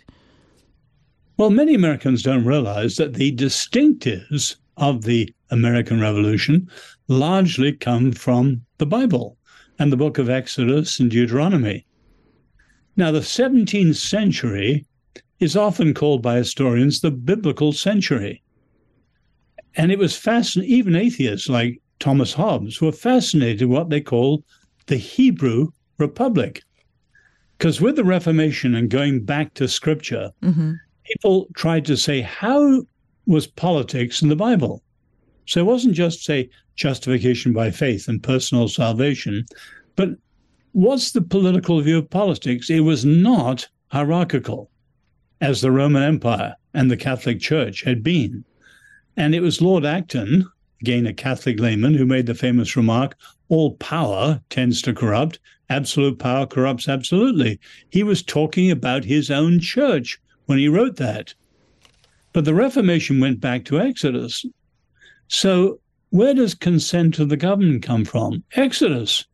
Well, 1.37 1.51
many 1.51 1.75
Americans 1.75 2.23
don't 2.23 2.45
realize 2.45 2.95
that 2.95 3.13
the 3.13 3.35
distinctives 3.35 4.55
of 4.77 5.03
the 5.03 5.31
American 5.51 6.01
Revolution 6.01 6.67
largely 7.07 7.71
come 7.73 8.11
from 8.11 8.61
the 8.79 8.87
Bible 8.87 9.37
and 9.77 9.91
the 9.91 9.97
book 9.97 10.17
of 10.17 10.31
Exodus 10.31 10.99
and 10.99 11.11
Deuteronomy. 11.11 11.85
Now, 12.97 13.11
the 13.11 13.19
17th 13.19 13.95
century 13.95 14.85
is 15.41 15.57
often 15.57 15.93
called 15.93 16.21
by 16.21 16.37
historians 16.37 17.01
the 17.01 17.11
biblical 17.11 17.73
century. 17.73 18.41
And 19.75 19.91
it 19.91 19.99
was 19.99 20.15
fascinating, 20.15 20.73
even 20.73 20.95
atheists 20.95 21.49
like 21.49 21.81
Thomas 21.99 22.33
Hobbes 22.33 22.79
were 22.79 22.91
fascinated 22.91 23.67
with 23.67 23.77
what 23.77 23.89
they 23.89 24.01
call 24.01 24.43
the 24.85 24.95
Hebrew 24.95 25.71
Republic. 25.97 26.63
Because 27.57 27.81
with 27.81 27.97
the 27.97 28.03
Reformation 28.03 28.75
and 28.75 28.89
going 28.89 29.23
back 29.25 29.53
to 29.55 29.67
scripture, 29.67 30.31
mm-hmm 30.41 30.73
people 31.11 31.47
tried 31.55 31.85
to 31.85 31.97
say, 31.97 32.21
how 32.21 32.81
was 33.25 33.47
politics 33.47 34.21
in 34.21 34.29
the 34.29 34.35
Bible? 34.35 34.81
So 35.45 35.59
it 35.59 35.65
wasn't 35.65 35.95
just, 35.95 36.23
say, 36.23 36.49
justification 36.75 37.53
by 37.53 37.71
faith 37.71 38.07
and 38.07 38.23
personal 38.23 38.67
salvation, 38.67 39.45
but 39.95 40.09
what's 40.71 41.11
the 41.11 41.21
political 41.21 41.81
view 41.81 41.97
of 41.97 42.09
politics? 42.09 42.69
It 42.69 42.81
was 42.81 43.03
not 43.03 43.67
hierarchical, 43.87 44.70
as 45.41 45.59
the 45.59 45.71
Roman 45.71 46.03
Empire 46.03 46.55
and 46.73 46.89
the 46.89 46.97
Catholic 46.97 47.39
Church 47.39 47.83
had 47.83 48.03
been. 48.03 48.45
And 49.17 49.35
it 49.35 49.41
was 49.41 49.61
Lord 49.61 49.83
Acton, 49.83 50.49
again 50.81 51.05
a 51.05 51.13
Catholic 51.13 51.59
layman, 51.59 51.93
who 51.93 52.05
made 52.05 52.27
the 52.27 52.35
famous 52.35 52.77
remark 52.77 53.15
all 53.49 53.75
power 53.75 54.39
tends 54.49 54.81
to 54.81 54.93
corrupt, 54.93 55.37
absolute 55.69 56.17
power 56.17 56.45
corrupts 56.45 56.87
absolutely. 56.87 57.59
He 57.89 58.01
was 58.01 58.23
talking 58.23 58.71
about 58.71 59.03
his 59.03 59.29
own 59.29 59.59
church, 59.59 60.17
when 60.45 60.57
he 60.57 60.69
wrote 60.69 60.95
that. 60.95 61.33
But 62.31 62.45
the 62.45 62.53
Reformation 62.53 63.19
went 63.19 63.41
back 63.41 63.65
to 63.65 63.81
Exodus. 63.81 64.45
So 65.27 65.81
where 66.11 66.33
does 66.33 66.53
consent 66.53 67.19
of 67.19 67.27
the 67.27 67.37
government 67.37 67.83
come 67.83 68.05
from? 68.05 68.43
Exodus. 68.55 69.25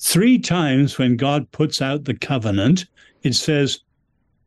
Three 0.00 0.38
times 0.38 0.98
when 0.98 1.16
God 1.16 1.50
puts 1.52 1.80
out 1.80 2.04
the 2.04 2.14
covenant, 2.14 2.86
it 3.22 3.34
says, 3.34 3.80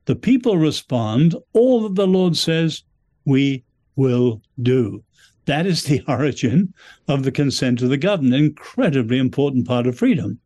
the 0.06 0.16
people 0.16 0.58
respond, 0.58 1.36
all 1.54 1.84
that 1.84 1.96
the 1.96 2.08
Lord 2.08 2.36
says, 2.36 2.84
we 3.26 3.64
will 3.96 4.42
do. 4.62 5.04
That 5.46 5.66
is 5.66 5.84
the 5.84 6.04
origin 6.08 6.74
of 7.08 7.24
the 7.24 7.32
consent 7.32 7.82
of 7.82 7.90
the 7.90 7.98
governed, 7.98 8.34
an 8.34 8.46
incredibly 8.46 9.18
important 9.18 9.68
part 9.68 9.88
of 9.88 9.98
freedom. 9.98 10.40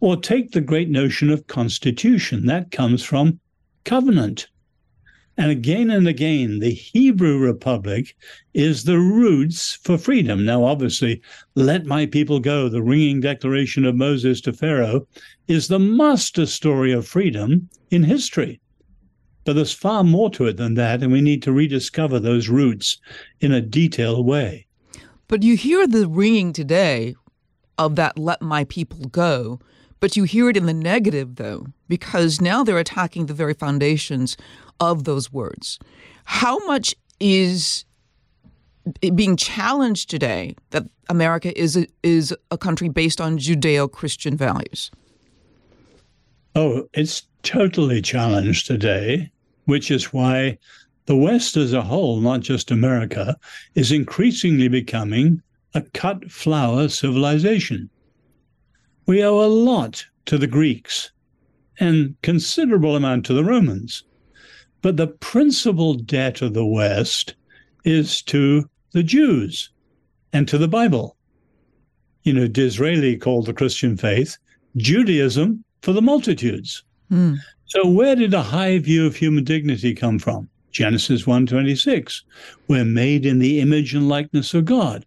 Or 0.00 0.16
take 0.16 0.52
the 0.52 0.62
great 0.62 0.88
notion 0.88 1.30
of 1.30 1.46
constitution. 1.46 2.46
That 2.46 2.70
comes 2.70 3.02
from 3.02 3.38
covenant. 3.84 4.48
And 5.36 5.50
again 5.50 5.90
and 5.90 6.06
again, 6.06 6.58
the 6.58 6.72
Hebrew 6.72 7.38
Republic 7.38 8.14
is 8.52 8.84
the 8.84 8.98
roots 8.98 9.74
for 9.74 9.96
freedom. 9.96 10.44
Now, 10.44 10.64
obviously, 10.64 11.22
let 11.54 11.86
my 11.86 12.04
people 12.04 12.40
go, 12.40 12.68
the 12.68 12.82
ringing 12.82 13.20
declaration 13.20 13.84
of 13.84 13.94
Moses 13.94 14.40
to 14.42 14.52
Pharaoh, 14.52 15.06
is 15.48 15.68
the 15.68 15.78
master 15.78 16.46
story 16.46 16.92
of 16.92 17.06
freedom 17.06 17.70
in 17.90 18.04
history. 18.04 18.60
But 19.44 19.54
there's 19.54 19.72
far 19.72 20.04
more 20.04 20.30
to 20.30 20.46
it 20.46 20.56
than 20.56 20.74
that, 20.74 21.02
and 21.02 21.12
we 21.12 21.20
need 21.20 21.42
to 21.44 21.52
rediscover 21.52 22.18
those 22.20 22.48
roots 22.48 22.98
in 23.40 23.52
a 23.52 23.60
detailed 23.60 24.26
way. 24.26 24.66
But 25.28 25.42
you 25.42 25.56
hear 25.56 25.86
the 25.86 26.08
ringing 26.08 26.52
today 26.52 27.14
of 27.78 27.96
that 27.96 28.18
let 28.18 28.42
my 28.42 28.64
people 28.64 29.06
go, 29.06 29.60
but 29.98 30.16
you 30.16 30.24
hear 30.24 30.50
it 30.50 30.56
in 30.56 30.66
the 30.66 30.74
negative, 30.74 31.36
though, 31.36 31.66
because 31.88 32.40
now 32.40 32.64
they're 32.64 32.78
attacking 32.78 33.26
the 33.26 33.34
very 33.34 33.54
foundations 33.54 34.36
of 34.78 35.04
those 35.04 35.32
words. 35.32 35.78
How 36.24 36.58
much 36.66 36.94
is 37.18 37.84
being 39.14 39.36
challenged 39.36 40.10
today 40.10 40.54
that 40.70 40.84
America 41.08 41.58
is 41.58 41.76
a, 41.76 41.86
is 42.02 42.34
a 42.50 42.58
country 42.58 42.88
based 42.88 43.20
on 43.20 43.38
Judeo-Christian 43.38 44.36
values? 44.36 44.90
Oh, 46.54 46.88
it's 46.92 47.28
totally 47.42 48.02
challenged 48.02 48.66
today, 48.66 49.30
which 49.66 49.90
is 49.90 50.12
why 50.12 50.58
the 51.06 51.16
West 51.16 51.56
as 51.56 51.72
a 51.72 51.82
whole, 51.82 52.20
not 52.20 52.40
just 52.40 52.70
America, 52.70 53.36
is 53.74 53.92
increasingly 53.92 54.68
becoming 54.68 55.42
a 55.74 55.82
cut 55.82 56.30
flower 56.30 56.88
civilization. 56.88 57.88
We 59.06 59.22
owe 59.22 59.44
a 59.44 59.46
lot 59.46 60.04
to 60.26 60.38
the 60.38 60.46
Greeks 60.46 61.12
and 61.78 62.14
considerable 62.22 62.96
amount 62.96 63.26
to 63.26 63.32
the 63.32 63.44
Romans. 63.44 64.02
But 64.82 64.96
the 64.96 65.06
principal 65.06 65.94
debt 65.94 66.42
of 66.42 66.54
the 66.54 66.66
West 66.66 67.34
is 67.84 68.22
to 68.22 68.68
the 68.92 69.02
Jews 69.02 69.70
and 70.32 70.48
to 70.48 70.58
the 70.58 70.68
Bible. 70.68 71.16
You 72.22 72.32
know, 72.32 72.46
Disraeli 72.48 73.16
called 73.16 73.46
the 73.46 73.54
Christian 73.54 73.96
faith 73.96 74.36
Judaism 74.76 75.64
for 75.82 75.92
the 75.92 76.02
multitudes. 76.02 76.82
Mm. 77.10 77.38
So 77.66 77.86
where 77.86 78.16
did 78.16 78.34
a 78.34 78.42
high 78.42 78.78
view 78.78 79.06
of 79.06 79.16
human 79.16 79.44
dignity 79.44 79.94
come 79.94 80.18
from? 80.18 80.48
Genesis 80.72 81.24
1:26. 81.26 82.22
We're 82.68 82.84
made 82.84 83.26
in 83.26 83.38
the 83.38 83.60
image 83.60 83.94
and 83.94 84.08
likeness 84.08 84.54
of 84.54 84.64
God. 84.64 85.04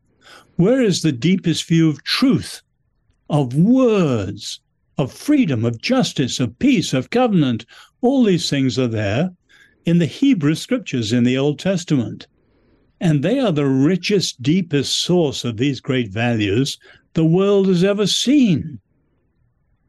Where 0.55 0.81
is 0.81 1.01
the 1.01 1.11
deepest 1.11 1.65
view 1.65 1.89
of 1.89 2.03
truth, 2.03 2.61
of 3.29 3.55
words, 3.55 4.59
of 4.97 5.11
freedom, 5.11 5.65
of 5.65 5.81
justice, 5.81 6.39
of 6.39 6.59
peace, 6.59 6.93
of 6.93 7.09
covenant? 7.09 7.65
All 8.01 8.23
these 8.23 8.49
things 8.49 8.77
are 8.77 8.87
there 8.87 9.31
in 9.85 9.99
the 9.99 10.05
Hebrew 10.05 10.55
scriptures 10.55 11.11
in 11.11 11.23
the 11.23 11.37
Old 11.37 11.59
Testament. 11.59 12.27
And 13.01 13.23
they 13.23 13.39
are 13.39 13.51
the 13.51 13.65
richest, 13.65 14.41
deepest 14.41 14.97
source 14.97 15.43
of 15.43 15.57
these 15.57 15.81
great 15.81 16.09
values 16.09 16.77
the 17.13 17.25
world 17.25 17.67
has 17.67 17.83
ever 17.83 18.07
seen. 18.07 18.79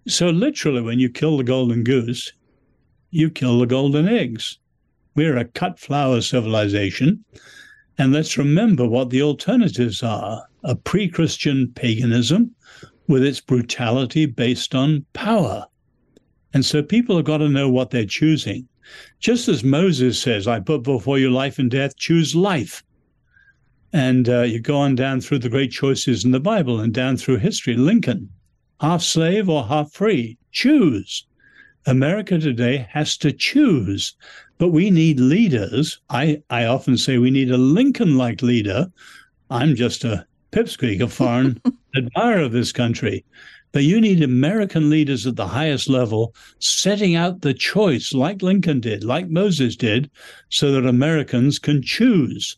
So, 0.07 0.29
literally, 0.29 0.83
when 0.83 0.99
you 0.99 1.09
kill 1.09 1.37
the 1.39 1.45
golden 1.45 1.83
goose, 1.83 2.33
you 3.11 3.31
kill 3.31 3.59
the 3.59 3.67
golden 3.67 4.09
eggs. 4.09 4.59
We're 5.15 5.37
a 5.37 5.45
cut 5.45 5.79
flower 5.79 6.21
civilization. 6.21 7.25
And 7.97 8.13
let's 8.13 8.37
remember 8.37 8.89
what 8.89 9.11
the 9.11 9.23
alternatives 9.23 10.03
are 10.03 10.47
a 10.65 10.75
pre 10.75 11.09
Christian 11.09 11.69
paganism 11.75 12.55
with 13.07 13.23
its 13.23 13.41
brutality 13.41 14.27
based 14.27 14.75
on 14.75 15.05
power. 15.13 15.67
And 16.53 16.65
so 16.65 16.83
people 16.83 17.17
have 17.17 17.27
got 17.27 17.39
to 17.39 17.49
know 17.49 17.69
what 17.69 17.91
they're 17.91 18.07
choosing. 18.07 18.69
Just 19.21 19.49
as 19.49 19.65
Moses 19.65 20.21
says, 20.21 20.47
I 20.47 20.61
put 20.61 20.83
before 20.83 21.19
you 21.19 21.31
life 21.31 21.59
and 21.59 21.71
death, 21.71 21.97
choose 21.97 22.35
life. 22.35 22.83
And 23.93 24.29
uh, 24.29 24.43
you 24.43 24.61
go 24.61 24.77
on 24.77 24.97
down 24.97 25.21
through 25.21 25.39
the 25.39 25.49
great 25.49 25.71
choices 25.71 26.25
in 26.25 26.33
the 26.33 26.41
Bible 26.41 26.81
and 26.81 26.93
down 26.93 27.17
through 27.17 27.39
history. 27.39 27.77
Lincoln, 27.77 28.29
half 28.81 29.03
slave 29.03 29.49
or 29.49 29.65
half 29.65 29.93
free. 29.93 30.39
Choose. 30.53 31.27
America 31.87 32.39
today 32.39 32.87
has 32.91 33.17
to 33.19 33.33
choose, 33.33 34.15
but 34.59 34.69
we 34.69 34.91
need 34.91 35.21
leaders. 35.21 36.01
I, 36.11 36.43
I 36.51 36.65
often 36.65 36.97
say 36.97 37.19
we 37.19 37.31
need 37.31 37.51
a 37.51 37.59
Lincoln 37.59 38.17
like 38.17 38.41
leader. 38.41 38.91
I'm 39.51 39.75
just 39.75 40.05
a 40.05 40.27
pipsqueak, 40.53 41.03
a 41.03 41.09
foreign 41.09 41.61
admirer 41.97 42.41
of 42.41 42.53
this 42.53 42.73
country. 42.73 43.25
But 43.73 43.83
you 43.83 44.01
need 44.01 44.23
American 44.23 44.89
leaders 44.89 45.27
at 45.27 45.35
the 45.35 45.49
highest 45.49 45.89
level 45.89 46.33
setting 46.61 47.17
out 47.17 47.41
the 47.41 47.53
choice, 47.53 48.15
like 48.15 48.41
Lincoln 48.41 48.81
did, 48.81 49.03
like 49.03 49.29
Moses 49.29 49.75
did, 49.75 50.09
so 50.49 50.71
that 50.73 50.87
Americans 50.87 51.59
can 51.59 51.83
choose. 51.83 52.57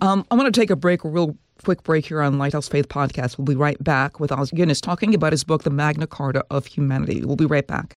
Um, 0.00 0.26
I'm 0.30 0.38
going 0.38 0.50
to 0.50 0.60
take 0.60 0.70
a 0.70 0.76
break, 0.76 1.04
real 1.04 1.36
quick 1.64 1.82
break 1.82 2.06
here 2.06 2.22
on 2.22 2.38
Lighthouse 2.38 2.68
Faith 2.68 2.88
Podcast. 2.88 3.38
We'll 3.38 3.44
be 3.44 3.54
right 3.54 3.82
back 3.82 4.20
with 4.20 4.32
Os 4.32 4.50
Guinness 4.50 4.80
talking 4.80 5.14
about 5.14 5.32
his 5.32 5.44
book, 5.44 5.62
The 5.62 5.70
Magna 5.70 6.06
Carta 6.06 6.44
of 6.50 6.66
Humanity. 6.66 7.24
We'll 7.24 7.36
be 7.36 7.46
right 7.46 7.66
back. 7.66 7.94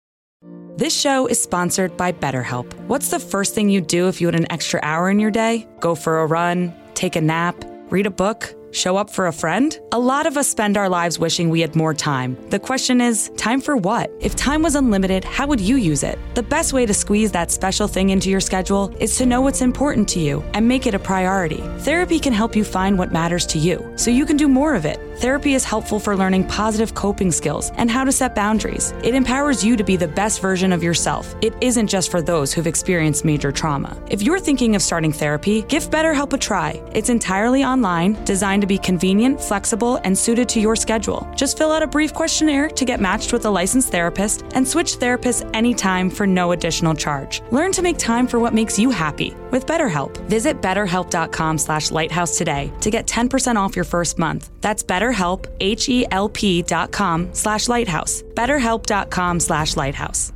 This 0.76 1.00
show 1.00 1.28
is 1.28 1.40
sponsored 1.40 1.96
by 1.98 2.12
BetterHelp. 2.12 2.74
What's 2.88 3.12
the 3.12 3.20
first 3.20 3.54
thing 3.54 3.70
you'd 3.70 3.88
do 3.88 4.08
if 4.08 4.20
you 4.20 4.28
had 4.28 4.36
an 4.36 4.52
extra 4.52 4.80
hour 4.82 5.10
in 5.10 5.20
your 5.20 5.32
day? 5.32 5.68
Go 5.80 5.94
for 5.94 6.20
a 6.20 6.26
run, 6.26 6.74
take 6.96 7.16
a 7.16 7.22
nap, 7.22 7.64
read 7.90 8.08
a 8.08 8.12
book? 8.12 8.56
Show 8.74 8.98
up 8.98 9.12
for 9.12 9.28
a 9.28 9.32
friend? 9.32 9.80
A 9.92 10.00
lot 10.00 10.26
of 10.26 10.36
us 10.36 10.48
spend 10.48 10.78
our 10.78 10.90
lives 10.90 11.20
wishing 11.20 11.52
we 11.52 11.62
had 11.62 11.76
more 11.76 11.94
time. 11.94 12.36
The 12.50 12.58
question 12.58 13.02
is, 13.02 13.30
time 13.38 13.62
for 13.62 13.78
what? 13.78 14.12
If 14.20 14.36
time 14.36 14.64
was 14.64 14.74
unlimited, 14.74 15.24
how 15.24 15.46
would 15.46 15.62
you 15.62 15.76
use 15.76 16.02
it? 16.02 16.18
The 16.34 16.42
best 16.42 16.74
way 16.74 16.88
to 16.88 16.94
squeeze 16.94 17.32
that 17.34 17.52
special 17.52 17.88
thing 17.88 18.10
into 18.10 18.32
your 18.32 18.40
schedule 18.40 18.92
is 19.00 19.16
to 19.18 19.28
know 19.28 19.42
what's 19.42 19.62
important 19.62 20.10
to 20.10 20.20
you 20.20 20.44
and 20.56 20.68
make 20.68 20.88
it 20.88 20.96
a 20.96 21.00
priority. 21.00 21.62
Therapy 21.82 22.20
can 22.20 22.34
help 22.34 22.56
you 22.56 22.64
find 22.64 22.98
what 22.98 23.14
matters 23.14 23.46
to 23.48 23.60
you 23.60 23.94
so 23.96 24.10
you 24.10 24.26
can 24.26 24.38
do 24.38 24.48
more 24.48 24.74
of 24.74 24.86
it. 24.86 25.00
Therapy 25.20 25.54
is 25.54 25.64
helpful 25.64 26.00
for 26.00 26.18
learning 26.18 26.48
positive 26.48 26.96
coping 26.96 27.32
skills 27.32 27.72
and 27.76 27.92
how 27.92 28.04
to 28.04 28.12
set 28.12 28.34
boundaries. 28.34 28.92
It 29.04 29.14
empowers 29.14 29.64
you 29.64 29.78
to 29.78 29.84
be 29.84 29.98
the 29.98 30.08
best 30.08 30.42
version 30.42 30.74
of 30.74 30.82
yourself. 30.82 31.36
It 31.44 31.54
isn't 31.62 31.88
just 31.88 32.10
for 32.10 32.24
those 32.24 32.52
who've 32.52 32.66
experienced 32.66 33.24
major 33.24 33.52
trauma. 33.52 33.96
If 34.10 34.24
you're 34.24 34.40
thinking 34.40 34.76
of 34.76 34.82
starting 34.82 35.12
therapy, 35.12 35.62
give 35.64 35.92
BetterHelp 35.92 36.34
a 36.34 36.40
try. 36.40 36.82
It's 36.94 37.10
entirely 37.10 37.64
online, 37.64 38.14
designed 38.24 38.63
to 38.64 38.68
be 38.68 38.78
convenient, 38.78 39.40
flexible, 39.40 40.00
and 40.04 40.18
suited 40.18 40.48
to 40.50 40.60
your 40.60 40.76
schedule. 40.76 41.28
Just 41.36 41.58
fill 41.58 41.72
out 41.72 41.84
a 41.84 41.88
brief 41.88 42.14
questionnaire 42.14 42.70
to 42.70 42.86
get 42.86 43.00
matched 43.00 43.34
with 43.34 43.46
a 43.46 43.50
licensed 43.50 43.92
therapist 43.92 44.44
and 44.56 44.68
switch 44.68 44.98
therapists 44.98 45.50
anytime 45.54 46.10
for 46.10 46.26
no 46.26 46.54
additional 46.54 46.96
charge. 46.96 47.42
Learn 47.52 47.72
to 47.74 47.82
make 47.82 47.98
time 47.98 48.26
for 48.26 48.40
what 48.40 48.54
makes 48.54 48.80
you 48.80 48.90
happy 48.90 49.36
with 49.52 49.68
BetterHelp. 49.68 50.18
Visit 50.30 50.62
betterhelp.com 50.62 51.58
slash 51.58 51.92
lighthouse 51.92 52.38
today 52.38 52.72
to 52.80 52.90
get 52.90 53.06
10% 53.06 53.58
off 53.58 53.76
your 53.76 53.86
first 53.86 54.18
month. 54.18 54.50
That's 54.62 54.84
betterhelp, 54.84 55.46
H-E-L-P 55.60 56.62
dot 56.64 56.92
com 56.92 57.30
slash 57.34 57.68
lighthouse. 57.68 58.24
betterhelp.com 58.34 59.40
slash 59.40 59.76
lighthouse. 59.76 60.32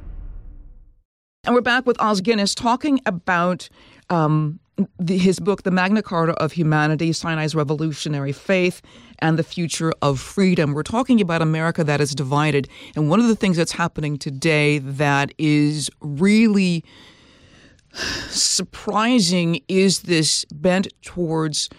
And 1.47 1.55
we're 1.55 1.61
back 1.61 1.85
with 1.85 1.95
Os 2.01 2.19
Guinness 2.19 2.53
talking 2.53 2.99
about 3.05 3.69
um, 4.09 4.59
the, 4.99 5.17
his 5.17 5.39
book, 5.39 5.63
The 5.63 5.71
Magna 5.71 6.01
Carta 6.01 6.33
of 6.33 6.51
Humanity 6.53 7.11
Sinai's 7.11 7.55
Revolutionary 7.55 8.31
Faith 8.31 8.81
and 9.19 9.37
the 9.39 9.43
Future 9.43 9.91
of 10.01 10.19
Freedom. 10.19 10.73
We're 10.73 10.83
talking 10.83 11.19
about 11.21 11.41
America 11.41 11.83
that 11.83 12.01
is 12.01 12.13
divided. 12.13 12.67
And 12.95 13.09
one 13.09 13.19
of 13.19 13.27
the 13.27 13.35
things 13.35 13.57
that's 13.57 13.71
happening 13.71 14.17
today 14.17 14.79
that 14.79 15.33
is 15.37 15.89
really 16.01 16.83
surprising 18.29 19.61
is 19.67 20.01
this 20.01 20.45
bent 20.45 20.87
towards 21.01 21.69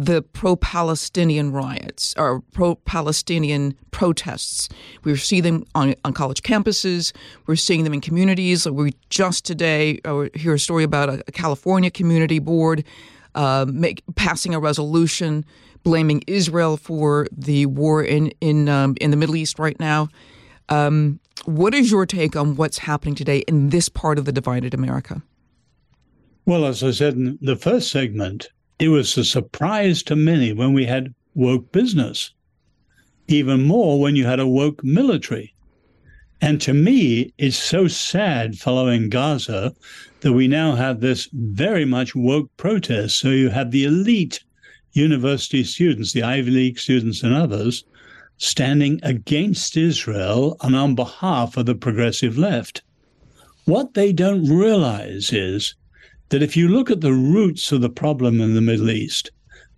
the 0.00 0.22
pro 0.22 0.56
Palestinian 0.56 1.52
riots 1.52 2.14
or 2.16 2.40
pro 2.52 2.74
Palestinian 2.74 3.74
protests. 3.90 4.68
We 5.04 5.14
see 5.16 5.42
them 5.42 5.64
on, 5.74 5.94
on 6.06 6.14
college 6.14 6.42
campuses, 6.42 7.12
we're 7.46 7.56
seeing 7.56 7.84
them 7.84 7.92
in 7.92 8.00
communities. 8.00 8.66
We 8.66 8.94
just 9.10 9.44
today 9.44 10.00
uh, 10.06 10.26
hear 10.34 10.54
a 10.54 10.58
story 10.58 10.84
about 10.84 11.10
a, 11.10 11.22
a 11.28 11.32
California 11.32 11.90
community 11.90 12.38
board 12.38 12.82
uh, 13.34 13.66
make, 13.68 14.02
passing 14.14 14.54
a 14.54 14.58
resolution 14.58 15.44
blaming 15.82 16.22
Israel 16.26 16.78
for 16.78 17.26
the 17.30 17.66
war 17.66 18.02
in, 18.02 18.32
in, 18.40 18.70
um, 18.70 18.96
in 19.02 19.10
the 19.10 19.16
Middle 19.18 19.36
East 19.36 19.58
right 19.58 19.78
now. 19.78 20.08
Um, 20.70 21.20
what 21.44 21.74
is 21.74 21.90
your 21.90 22.06
take 22.06 22.36
on 22.36 22.56
what's 22.56 22.78
happening 22.78 23.14
today 23.14 23.38
in 23.48 23.68
this 23.68 23.90
part 23.90 24.18
of 24.18 24.24
the 24.24 24.32
divided 24.32 24.72
America? 24.72 25.22
Well, 26.46 26.64
as 26.64 26.82
I 26.82 26.90
said 26.90 27.14
in 27.14 27.38
the 27.42 27.56
first 27.56 27.90
segment, 27.90 28.48
It 28.80 28.88
was 28.88 29.18
a 29.18 29.24
surprise 29.26 30.02
to 30.04 30.16
many 30.16 30.54
when 30.54 30.72
we 30.72 30.86
had 30.86 31.14
woke 31.34 31.70
business, 31.70 32.32
even 33.28 33.62
more 33.62 34.00
when 34.00 34.16
you 34.16 34.24
had 34.24 34.40
a 34.40 34.46
woke 34.46 34.82
military. 34.82 35.54
And 36.40 36.62
to 36.62 36.72
me, 36.72 37.34
it's 37.36 37.58
so 37.58 37.88
sad 37.88 38.56
following 38.56 39.10
Gaza 39.10 39.74
that 40.22 40.32
we 40.32 40.48
now 40.48 40.76
have 40.76 41.00
this 41.00 41.28
very 41.34 41.84
much 41.84 42.14
woke 42.14 42.56
protest. 42.56 43.18
So 43.18 43.28
you 43.28 43.50
have 43.50 43.70
the 43.70 43.84
elite 43.84 44.42
university 44.92 45.62
students, 45.62 46.14
the 46.14 46.22
Ivy 46.22 46.50
League 46.50 46.78
students, 46.78 47.22
and 47.22 47.34
others 47.34 47.84
standing 48.38 48.98
against 49.02 49.76
Israel 49.76 50.56
and 50.62 50.74
on 50.74 50.94
behalf 50.94 51.58
of 51.58 51.66
the 51.66 51.74
progressive 51.74 52.38
left. 52.38 52.80
What 53.66 53.92
they 53.92 54.14
don't 54.14 54.48
realize 54.48 55.34
is 55.34 55.74
that 56.30 56.42
if 56.42 56.56
you 56.56 56.68
look 56.68 56.90
at 56.90 57.00
the 57.00 57.12
roots 57.12 57.70
of 57.72 57.80
the 57.80 57.90
problem 57.90 58.40
in 58.40 58.54
the 58.54 58.60
Middle 58.60 58.90
East, 58.90 59.30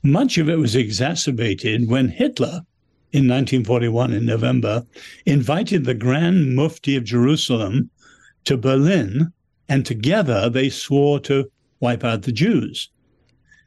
much 0.03 0.38
of 0.38 0.49
it 0.49 0.59
was 0.59 0.77
exacerbated 0.77 1.88
when 1.88 2.09
Hitler, 2.09 2.61
in 3.12 3.29
1941 3.29 4.12
in 4.12 4.25
November, 4.27 4.85
invited 5.27 5.85
the 5.85 5.95
Grand 5.95 6.55
Mufti 6.55 6.97
of 6.97 7.05
Jerusalem 7.05 7.91
to 8.45 8.57
Berlin, 8.57 9.33
and 9.69 9.87
together 9.87 10.49
they 10.51 10.69
swore 10.69 11.21
to 11.21 11.51
wipe 11.81 12.05
out 12.05 12.23
the 12.23 12.33
Jews. 12.33 12.91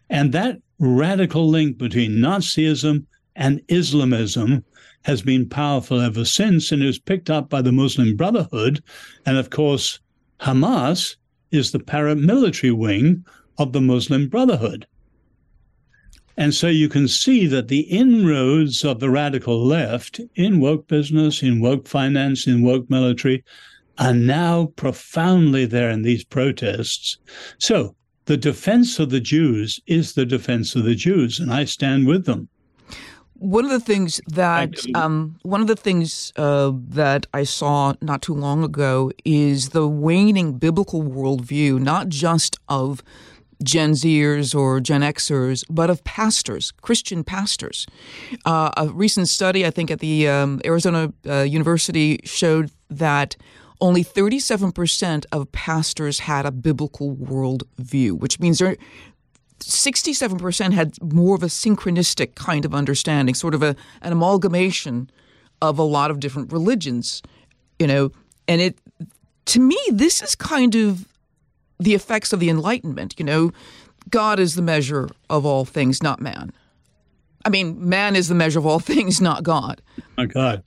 And 0.10 0.32
that 0.32 0.60
radical 0.80 1.50
link 1.50 1.78
between 1.78 2.20
Nazism 2.20 3.06
and 3.36 3.62
Islamism 3.68 4.64
has 5.04 5.22
been 5.22 5.48
powerful 5.48 6.02
ever 6.02 6.26
since 6.26 6.72
and 6.72 6.84
is 6.84 7.00
picked 7.00 7.30
up 7.30 7.50
by 7.50 7.62
the 7.62 7.72
Muslim 7.72 8.16
Brotherhood. 8.16 8.84
And 9.26 9.38
of 9.38 9.50
course, 9.50 10.00
Hamas 10.40 11.16
is 11.52 11.72
the 11.72 11.80
paramilitary 11.80 12.76
wing 12.76 13.26
of 13.58 13.74
the 13.74 13.82
Muslim 13.82 14.28
Brotherhood. 14.28 14.88
And 16.38 16.54
so 16.54 16.68
you 16.68 16.90
can 16.90 17.08
see 17.08 17.48
that 17.48 17.70
the 17.70 17.82
inroads 17.82 18.84
of 18.84 19.00
the 19.00 19.10
radical 19.10 19.66
left 19.66 20.20
in 20.36 20.60
woke 20.60 20.88
business, 20.88 21.42
in 21.42 21.62
woke 21.62 21.88
finance, 21.88 22.46
in 22.46 22.62
woke 22.62 22.90
military 22.90 23.44
are 23.98 24.14
now 24.14 24.66
profoundly 24.76 25.66
there 25.66 25.90
in 25.90 26.02
these 26.02 26.26
protests. 26.26 27.18
So 27.58 27.96
the 28.26 28.36
defense 28.36 29.00
of 29.00 29.10
the 29.12 29.22
Jews 29.22 29.80
is 29.88 30.14
the 30.14 30.26
defense 30.26 30.76
of 30.76 30.84
the 30.84 30.96
Jews, 30.96 31.40
and 31.40 31.54
I 31.54 31.64
stand 31.64 32.06
with 32.06 32.26
them. 32.26 32.50
One 33.38 33.66
of 33.66 33.72
the 33.72 33.80
things 33.80 34.22
that 34.28 34.74
um, 34.96 35.38
one 35.44 35.62
of 35.62 35.68
the 35.68 35.76
things 35.76 36.32
uh, 36.38 36.72
that 36.90 37.28
I 37.34 37.44
saw 37.44 37.94
not 38.02 38.22
too 38.22 38.34
long 38.34 38.64
ago 38.64 39.12
is 39.26 39.70
the 39.70 39.88
waning 39.88 40.58
biblical 40.58 41.04
worldview, 41.04 41.80
not 41.80 42.08
just 42.08 42.58
of 42.70 43.04
Gen 43.64 43.92
Zers 43.92 44.56
or 44.56 44.80
Gen 44.80 45.02
Xers, 45.02 45.64
but 45.70 45.90
of 45.90 46.04
pastors, 46.04 46.72
Christian 46.82 47.24
pastors. 47.24 47.86
Uh, 48.46 48.72
a 48.78 48.88
recent 48.88 49.28
study, 49.28 49.66
I 49.66 49.72
think, 49.72 49.92
at 49.92 50.00
the 50.00 50.28
um, 50.28 50.62
Arizona 50.66 51.14
uh, 51.28 51.42
University 51.42 52.20
showed 52.24 52.72
that 52.90 53.36
only 53.82 54.04
37% 54.04 55.26
of 55.32 55.52
pastors 55.52 56.20
had 56.20 56.46
a 56.46 56.52
biblical 56.52 57.16
worldview, 57.16 58.18
which 58.18 58.40
means 58.40 58.60
they're 58.60 58.78
67% 59.60 60.74
had 60.74 61.02
more 61.02 61.36
of 61.36 61.44
a 61.44 61.48
synchronistic 61.48 62.36
kind 62.36 62.66
of 62.66 62.76
understanding, 62.76 63.36
sort 63.36 63.54
of 63.54 63.64
a, 63.64 63.76
an 64.02 64.12
amalgamation 64.12 65.10
of 65.62 65.80
a 65.80 65.84
lot 65.84 66.12
of 66.12 66.20
different 66.20 66.52
religions, 66.52 67.22
you 67.80 67.88
know, 67.88 68.12
and 68.48 68.62
it, 68.62 68.78
to 69.46 69.60
me, 69.60 69.78
this 69.92 70.22
is 70.22 70.36
kind 70.36 70.76
of 70.76 71.08
the 71.80 71.94
effects 71.94 72.34
of 72.34 72.40
the 72.40 72.50
Enlightenment, 72.50 73.16
you 73.18 73.26
know, 73.26 73.52
God 74.10 74.40
is 74.40 74.56
the 74.56 74.62
measure 74.62 75.10
of 75.30 75.46
all 75.46 75.66
things, 75.66 76.04
not 76.04 76.22
man. 76.22 76.52
I 77.44 77.50
mean, 77.50 77.90
man 77.90 78.16
is 78.16 78.28
the 78.28 78.36
measure 78.36 78.60
of 78.60 78.66
all 78.66 78.80
things, 78.94 79.22
not 79.22 79.44
God. 79.44 79.82
My 80.18 80.26
God. 80.26 80.64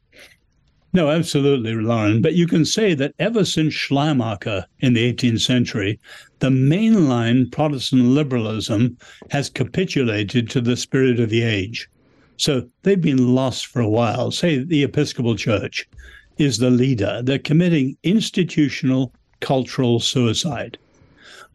No, 0.99 1.11
absolutely, 1.11 1.77
Lauren. 1.77 2.21
But 2.21 2.35
you 2.35 2.49
can 2.49 2.65
say 2.65 2.93
that 2.95 3.15
ever 3.21 3.45
since 3.45 3.73
Schleiermacher 3.73 4.67
in 4.81 4.95
the 4.95 5.13
18th 5.13 5.43
century, 5.43 6.01
the 6.41 6.49
mainline 6.49 7.53
Protestant 7.53 8.03
liberalism 8.03 8.99
has 9.31 9.49
capitulated 9.49 10.51
to 10.51 10.61
the 10.61 10.77
spirit 10.77 11.21
of 11.21 11.31
the 11.31 11.43
age. 11.43 11.89
So 12.37 12.69
they've 12.83 13.01
been 13.01 13.33
lost 13.33 13.69
for 13.69 13.81
a 13.81 13.89
while. 13.89 14.33
Say 14.33 14.59
the 14.59 14.83
Episcopal 14.83 15.37
Church 15.37 15.89
is 16.37 16.59
the 16.59 16.69
leader. 16.69 17.23
They're 17.23 17.39
committing 17.39 17.97
institutional 18.03 19.15
cultural 19.39 20.01
suicide. 20.01 20.79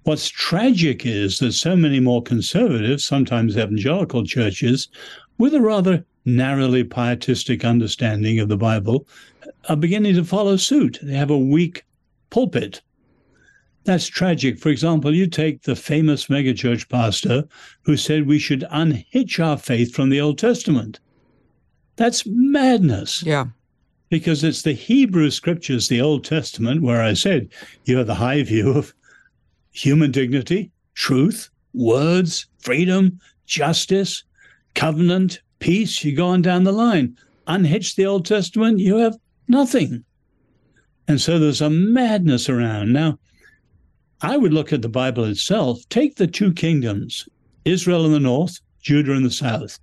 What's 0.04 0.30
tragic 0.30 1.06
is 1.06 1.40
that 1.40 1.52
so 1.52 1.76
many 1.76 2.00
more 2.00 2.24
conservative, 2.24 3.02
sometimes 3.02 3.58
evangelical 3.58 4.24
churches, 4.24 4.88
with 5.38 5.54
a 5.54 5.60
rather 5.60 6.06
narrowly 6.24 6.86
pietistic 6.86 7.66
understanding 7.66 8.40
of 8.40 8.48
the 8.48 8.56
Bible 8.56 9.06
are 9.70 9.76
beginning 9.76 10.16
to 10.16 10.24
follow 10.24 10.58
suit. 10.58 11.00
They 11.02 11.16
have 11.16 11.30
a 11.30 11.38
weak 11.38 11.86
pulpit. 12.30 12.82
That's 13.86 14.08
tragic. 14.08 14.60
For 14.60 14.70
example, 14.70 15.14
you 15.14 15.28
take 15.28 15.64
the 15.64 15.76
famous 15.76 16.28
megachurch 16.28 16.88
pastor 16.90 17.46
who 17.82 17.98
said 17.98 18.28
we 18.28 18.40
should 18.40 18.66
unhitch 18.72 19.40
our 19.40 19.58
faith 19.58 19.94
from 19.94 20.10
the 20.10 20.22
Old 20.22 20.38
Testament. 20.38 21.00
That's 21.96 22.26
madness. 22.26 23.24
Yeah. 23.24 23.48
Because 24.10 24.44
it's 24.44 24.62
the 24.62 24.74
Hebrew 24.74 25.32
scriptures, 25.32 25.88
the 25.88 26.02
Old 26.02 26.24
Testament, 26.24 26.82
where 26.82 27.02
I 27.02 27.14
said 27.14 27.50
you 27.86 27.98
have 27.98 28.08
the 28.08 28.16
high 28.16 28.44
view 28.44 28.72
of 28.72 28.94
human 29.72 30.12
dignity, 30.12 30.72
truth, 30.94 31.50
words, 31.74 32.46
freedom, 32.60 33.20
justice, 33.46 34.24
covenant, 34.76 35.42
peace, 35.60 36.04
you 36.04 36.16
go 36.16 36.28
on 36.28 36.42
down 36.42 36.64
the 36.64 36.72
line. 36.72 37.18
Unhitch 37.48 37.96
the 37.96 38.06
Old 38.06 38.26
Testament, 38.26 38.80
you 38.80 38.98
have 38.98 39.18
nothing. 39.48 40.04
And 41.08 41.20
so 41.20 41.38
there's 41.38 41.62
a 41.62 41.70
madness 41.70 42.50
around. 42.50 42.94
Now, 42.94 43.20
I 44.22 44.38
would 44.38 44.54
look 44.54 44.72
at 44.72 44.82
the 44.82 44.90
Bible 44.90 45.26
itself. 45.26 45.82
Take 45.90 46.16
the 46.16 46.28
two 46.28 46.54
kingdoms, 46.54 47.28
Israel 47.66 48.06
in 48.06 48.14
the 48.14 48.20
north, 48.20 48.60
Judah 48.82 49.14
in 49.14 49.24
the 49.24 49.32
south. 49.32 49.80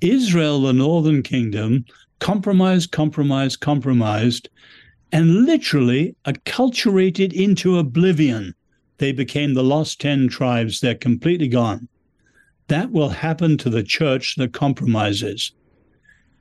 Israel, 0.00 0.62
the 0.62 0.72
northern 0.72 1.22
kingdom, 1.22 1.84
compromised, 2.18 2.92
compromised, 2.92 3.60
compromised, 3.60 4.48
and 5.12 5.44
literally 5.44 6.16
acculturated 6.24 7.32
into 7.32 7.78
oblivion. 7.78 8.54
They 8.98 9.12
became 9.12 9.54
the 9.54 9.62
lost 9.62 10.00
10 10.00 10.28
tribes. 10.28 10.80
They're 10.80 10.94
completely 10.94 11.48
gone. 11.48 11.88
That 12.68 12.90
will 12.90 13.10
happen 13.10 13.58
to 13.58 13.70
the 13.70 13.82
church 13.82 14.36
that 14.36 14.52
compromises. 14.52 15.52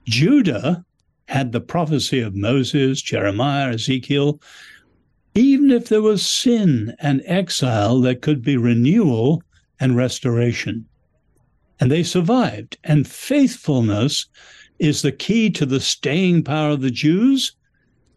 Judah 0.06 0.86
had 1.28 1.52
the 1.52 1.62
prophecy 1.62 2.20
of 2.20 2.36
Moses, 2.36 3.02
Jeremiah, 3.02 3.74
Ezekiel. 3.74 4.42
Even 5.36 5.72
if 5.72 5.90
there 5.90 6.02
was 6.02 6.26
sin 6.26 6.96
and 7.00 7.22
exile, 7.26 8.00
there 8.02 8.16
could 8.16 8.44
be 8.44 8.58
renewal 8.58 9.42
and 9.80 9.96
restoration. 9.96 10.86
And 11.80 11.92
they 11.92 12.04
survived. 12.04 12.78
And 12.84 13.08
faithfulness 13.08 14.28
is 14.80 15.02
the 15.02 15.12
key 15.12 15.50
to 15.52 15.66
the 15.66 15.80
staying 15.80 16.44
power 16.44 16.72
of 16.72 16.82
the 16.82 16.92
Jews, 16.92 17.56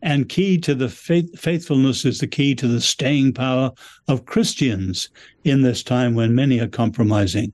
and 0.03 0.29
key 0.29 0.59
to 0.59 0.75
the 0.75 0.89
faith, 0.89 1.39
faithfulness 1.39 2.05
is 2.05 2.21
the 2.21 2.27
key 2.27 2.55
to 2.55 2.69
the 2.69 2.81
staying 2.81 3.33
power 3.33 3.73
of 4.09 4.27
Christians 4.27 5.09
in 5.45 5.63
this 5.63 5.83
time 5.83 6.15
when 6.15 6.35
many 6.35 6.61
are 6.61 6.69
compromising. 6.69 7.53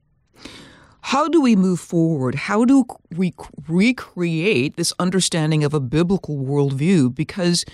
How 1.03 1.29
do 1.29 1.41
we 1.41 1.57
move 1.57 1.81
forward? 1.81 2.35
How 2.35 2.65
do 2.65 2.87
we 3.15 3.35
recreate 3.69 4.77
this 4.77 4.93
understanding 4.99 5.65
of 5.65 5.75
a 5.75 5.81
biblical 5.81 6.37
worldview? 6.39 7.15
Because 7.15 7.65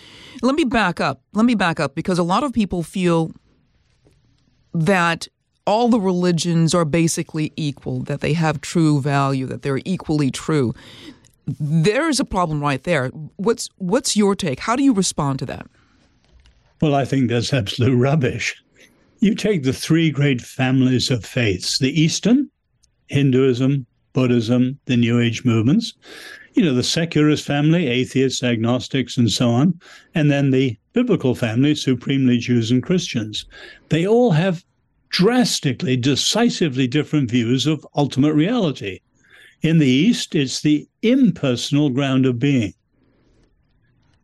let 0.42 0.54
me 0.54 0.64
back 0.64 0.98
up. 0.98 1.20
Let 1.34 1.44
me 1.44 1.54
back 1.54 1.78
up 1.78 1.94
because 1.94 2.18
a 2.18 2.22
lot 2.22 2.42
of 2.42 2.52
people 2.52 2.82
feel 2.82 3.30
that 4.72 5.28
all 5.66 5.88
the 5.88 6.00
religions 6.00 6.74
are 6.74 6.86
basically 6.86 7.52
equal, 7.54 8.00
that 8.04 8.22
they 8.22 8.32
have 8.32 8.62
true 8.62 9.00
value, 9.00 9.44
that 9.46 9.60
they're 9.60 9.80
equally 9.84 10.30
true. 10.30 10.74
There's 11.46 12.18
a 12.18 12.24
problem 12.24 12.60
right 12.60 12.82
there. 12.82 13.08
What's 13.36 13.68
what's 13.76 14.16
your 14.16 14.34
take? 14.34 14.60
How 14.60 14.74
do 14.74 14.82
you 14.82 14.94
respond 14.94 15.38
to 15.40 15.46
that? 15.46 15.66
Well, 16.80 16.94
I 16.94 17.04
think 17.04 17.28
that's 17.28 17.52
absolute 17.52 17.96
rubbish. 17.96 18.56
You 19.20 19.34
take 19.34 19.64
the 19.64 19.72
three 19.72 20.10
great 20.10 20.40
families 20.40 21.10
of 21.10 21.24
faiths, 21.24 21.78
the 21.78 22.00
Eastern, 22.00 22.47
Hinduism, 23.08 23.86
Buddhism, 24.12 24.78
the 24.86 24.96
New 24.96 25.20
Age 25.20 25.44
movements, 25.44 25.94
you 26.54 26.64
know, 26.64 26.74
the 26.74 26.82
secularist 26.82 27.44
family, 27.44 27.86
atheists, 27.86 28.42
agnostics, 28.42 29.16
and 29.16 29.30
so 29.30 29.48
on, 29.50 29.78
and 30.14 30.30
then 30.30 30.50
the 30.50 30.76
biblical 30.92 31.34
family, 31.34 31.74
supremely 31.74 32.38
Jews 32.38 32.70
and 32.70 32.82
Christians. 32.82 33.44
They 33.90 34.06
all 34.06 34.32
have 34.32 34.64
drastically, 35.10 35.96
decisively 35.96 36.86
different 36.86 37.30
views 37.30 37.66
of 37.66 37.86
ultimate 37.96 38.34
reality. 38.34 39.00
In 39.62 39.78
the 39.78 39.86
East, 39.86 40.34
it's 40.34 40.60
the 40.60 40.88
impersonal 41.02 41.90
ground 41.90 42.26
of 42.26 42.38
being. 42.38 42.74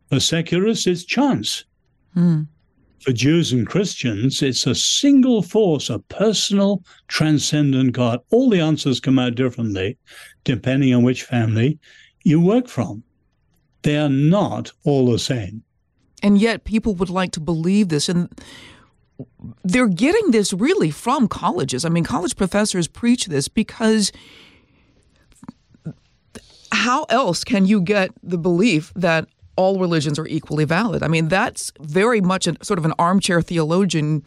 For 0.09 0.19
secularists, 0.19 0.87
it's 0.87 1.03
chance. 1.03 1.63
Mm. 2.15 2.47
For 3.05 3.13
Jews 3.13 3.53
and 3.53 3.67
Christians, 3.67 4.41
it's 4.41 4.65
a 4.65 4.73
single 4.73 5.43
force, 5.43 5.91
a 5.91 5.99
personal, 5.99 6.83
transcendent 7.07 7.91
God. 7.91 8.19
All 8.31 8.49
the 8.49 8.59
answers 8.59 8.99
come 8.99 9.19
out 9.19 9.35
differently 9.35 9.99
depending 10.43 10.91
on 10.91 11.03
which 11.03 11.21
family 11.21 11.77
you 12.23 12.41
work 12.41 12.67
from. 12.67 13.03
They 13.83 13.95
are 13.99 14.09
not 14.09 14.71
all 14.85 15.11
the 15.11 15.19
same. 15.19 15.61
And 16.23 16.39
yet, 16.39 16.63
people 16.63 16.95
would 16.95 17.11
like 17.11 17.29
to 17.33 17.39
believe 17.39 17.89
this. 17.89 18.09
And 18.09 18.27
they're 19.63 19.87
getting 19.87 20.31
this 20.31 20.51
really 20.51 20.89
from 20.89 21.27
colleges. 21.27 21.85
I 21.85 21.89
mean, 21.89 22.05
college 22.05 22.35
professors 22.35 22.87
preach 22.87 23.27
this 23.27 23.47
because 23.47 24.11
how 26.71 27.03
else 27.03 27.43
can 27.43 27.67
you 27.67 27.81
get 27.81 28.09
the 28.23 28.39
belief 28.39 28.91
that 28.95 29.27
all 29.55 29.79
religions 29.79 30.19
are 30.19 30.27
equally 30.27 30.65
valid? 30.65 31.03
I 31.03 31.07
mean, 31.07 31.27
that's 31.27 31.71
very 31.79 32.21
much 32.21 32.47
a, 32.47 32.55
sort 32.61 32.79
of 32.79 32.85
an 32.85 32.93
armchair 32.99 33.41
theologian 33.41 34.23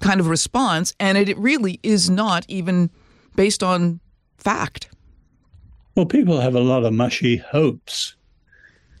kind 0.00 0.20
of 0.20 0.28
response, 0.28 0.94
and 1.00 1.18
it 1.18 1.36
really 1.38 1.80
is 1.82 2.08
not 2.08 2.44
even 2.48 2.90
based 3.36 3.62
on 3.62 4.00
fact. 4.36 4.88
Well, 5.94 6.06
people 6.06 6.40
have 6.40 6.54
a 6.54 6.60
lot 6.60 6.84
of 6.84 6.92
mushy 6.92 7.36
hopes, 7.38 8.14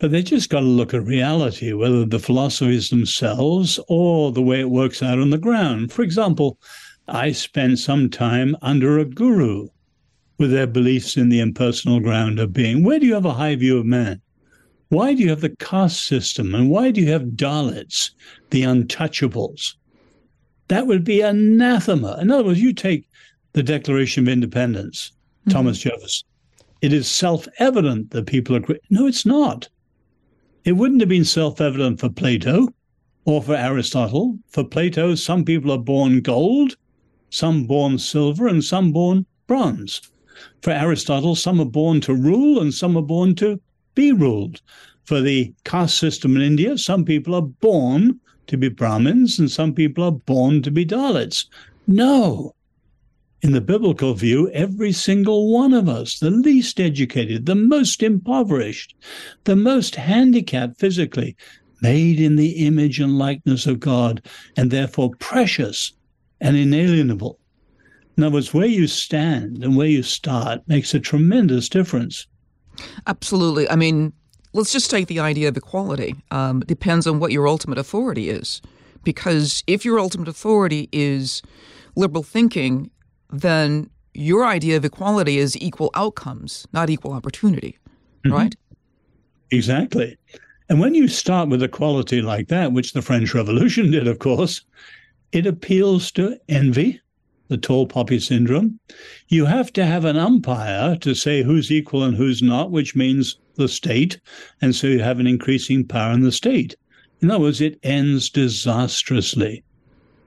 but 0.00 0.10
they 0.10 0.22
just 0.22 0.50
got 0.50 0.60
to 0.60 0.66
look 0.66 0.94
at 0.94 1.04
reality, 1.04 1.72
whether 1.72 2.04
the 2.04 2.18
philosophies 2.18 2.90
themselves 2.90 3.78
or 3.88 4.32
the 4.32 4.42
way 4.42 4.60
it 4.60 4.70
works 4.70 5.02
out 5.02 5.18
on 5.18 5.30
the 5.30 5.38
ground. 5.38 5.92
For 5.92 6.02
example, 6.02 6.58
I 7.06 7.32
spent 7.32 7.78
some 7.78 8.10
time 8.10 8.56
under 8.62 8.98
a 8.98 9.04
guru 9.04 9.68
with 10.38 10.50
their 10.50 10.66
beliefs 10.66 11.16
in 11.16 11.28
the 11.28 11.40
impersonal 11.40 12.00
ground 12.00 12.38
of 12.38 12.52
being. 12.52 12.84
Where 12.84 12.98
do 12.98 13.06
you 13.06 13.14
have 13.14 13.24
a 13.24 13.32
high 13.32 13.56
view 13.56 13.78
of 13.78 13.86
man? 13.86 14.20
Why 14.90 15.12
do 15.12 15.22
you 15.22 15.28
have 15.28 15.42
the 15.42 15.54
caste 15.56 16.06
system? 16.06 16.54
And 16.54 16.70
why 16.70 16.90
do 16.90 17.00
you 17.02 17.10
have 17.12 17.36
Dalits, 17.36 18.10
the 18.50 18.62
untouchables? 18.62 19.74
That 20.68 20.86
would 20.86 21.04
be 21.04 21.20
anathema. 21.20 22.18
In 22.20 22.30
other 22.30 22.44
words, 22.44 22.62
you 22.62 22.72
take 22.72 23.06
the 23.52 23.62
Declaration 23.62 24.24
of 24.24 24.32
Independence, 24.32 25.12
mm-hmm. 25.42 25.50
Thomas 25.50 25.78
Jefferson. 25.78 26.26
It 26.80 26.92
is 26.92 27.08
self 27.08 27.46
evident 27.58 28.10
that 28.12 28.26
people 28.26 28.56
are. 28.56 28.62
No, 28.88 29.06
it's 29.06 29.26
not. 29.26 29.68
It 30.64 30.72
wouldn't 30.72 31.00
have 31.00 31.08
been 31.08 31.24
self 31.24 31.60
evident 31.60 32.00
for 32.00 32.08
Plato 32.08 32.68
or 33.24 33.42
for 33.42 33.54
Aristotle. 33.54 34.38
For 34.48 34.64
Plato, 34.64 35.14
some 35.16 35.44
people 35.44 35.72
are 35.72 35.78
born 35.78 36.20
gold, 36.20 36.76
some 37.30 37.64
born 37.64 37.98
silver, 37.98 38.48
and 38.48 38.64
some 38.64 38.92
born 38.92 39.26
bronze. 39.46 40.00
For 40.62 40.70
Aristotle, 40.70 41.34
some 41.34 41.60
are 41.60 41.66
born 41.66 42.00
to 42.02 42.14
rule 42.14 42.60
and 42.60 42.72
some 42.72 42.96
are 42.96 43.02
born 43.02 43.34
to 43.36 43.60
be 43.98 44.12
ruled. 44.12 44.62
For 45.02 45.20
the 45.20 45.52
caste 45.64 45.98
system 45.98 46.36
in 46.36 46.42
India, 46.42 46.78
some 46.78 47.04
people 47.04 47.34
are 47.34 47.42
born 47.42 48.20
to 48.46 48.56
be 48.56 48.68
Brahmins 48.68 49.40
and 49.40 49.50
some 49.50 49.74
people 49.74 50.04
are 50.04 50.12
born 50.12 50.62
to 50.62 50.70
be 50.70 50.86
Dalits. 50.86 51.46
No. 51.88 52.54
In 53.42 53.50
the 53.50 53.60
biblical 53.60 54.14
view, 54.14 54.50
every 54.50 54.92
single 54.92 55.52
one 55.52 55.74
of 55.74 55.88
us, 55.88 56.20
the 56.20 56.30
least 56.30 56.78
educated, 56.78 57.46
the 57.46 57.56
most 57.56 58.00
impoverished, 58.00 58.94
the 59.42 59.56
most 59.56 59.96
handicapped 59.96 60.78
physically, 60.78 61.34
made 61.82 62.20
in 62.20 62.36
the 62.36 62.66
image 62.66 63.00
and 63.00 63.18
likeness 63.18 63.66
of 63.66 63.80
God, 63.80 64.22
and 64.56 64.70
therefore 64.70 65.10
precious 65.18 65.92
and 66.40 66.56
inalienable. 66.56 67.40
In 68.16 68.22
other 68.22 68.34
words, 68.34 68.54
where 68.54 68.66
you 68.66 68.86
stand 68.86 69.64
and 69.64 69.76
where 69.76 69.88
you 69.88 70.04
start 70.04 70.62
makes 70.68 70.94
a 70.94 71.00
tremendous 71.00 71.68
difference. 71.68 72.28
Absolutely. 73.06 73.68
I 73.68 73.76
mean, 73.76 74.12
let's 74.52 74.72
just 74.72 74.90
take 74.90 75.06
the 75.06 75.20
idea 75.20 75.48
of 75.48 75.56
equality. 75.56 76.14
Um, 76.30 76.62
it 76.62 76.68
depends 76.68 77.06
on 77.06 77.18
what 77.18 77.32
your 77.32 77.48
ultimate 77.48 77.78
authority 77.78 78.30
is. 78.30 78.60
Because 79.04 79.62
if 79.66 79.84
your 79.84 79.98
ultimate 79.98 80.28
authority 80.28 80.88
is 80.92 81.42
liberal 81.96 82.22
thinking, 82.22 82.90
then 83.30 83.90
your 84.14 84.44
idea 84.44 84.76
of 84.76 84.84
equality 84.84 85.38
is 85.38 85.56
equal 85.60 85.90
outcomes, 85.94 86.66
not 86.72 86.90
equal 86.90 87.12
opportunity, 87.12 87.78
mm-hmm. 88.24 88.32
right? 88.32 88.54
Exactly. 89.50 90.16
And 90.68 90.80
when 90.80 90.94
you 90.94 91.08
start 91.08 91.48
with 91.48 91.62
equality 91.62 92.20
like 92.20 92.48
that, 92.48 92.72
which 92.72 92.92
the 92.92 93.02
French 93.02 93.32
Revolution 93.34 93.90
did, 93.90 94.06
of 94.06 94.18
course, 94.18 94.62
it 95.32 95.46
appeals 95.46 96.10
to 96.12 96.38
envy, 96.48 97.00
the 97.48 97.56
tall 97.56 97.86
poppy 97.86 98.20
syndrome. 98.20 98.78
You 99.28 99.46
have 99.46 99.72
to 99.74 99.84
have 99.84 100.04
an 100.04 100.16
umpire 100.16 100.96
to 100.96 101.14
say 101.14 101.42
who's 101.42 101.72
equal 101.72 102.04
and 102.04 102.16
who's 102.16 102.42
not, 102.42 102.70
which 102.70 102.94
means 102.94 103.38
the 103.56 103.68
state. 103.68 104.20
And 104.60 104.74
so 104.74 104.86
you 104.86 105.00
have 105.00 105.18
an 105.18 105.26
increasing 105.26 105.86
power 105.86 106.12
in 106.12 106.22
the 106.22 106.32
state. 106.32 106.76
In 107.20 107.30
other 107.30 107.40
words, 107.40 107.60
it 107.60 107.78
ends 107.82 108.30
disastrously. 108.30 109.64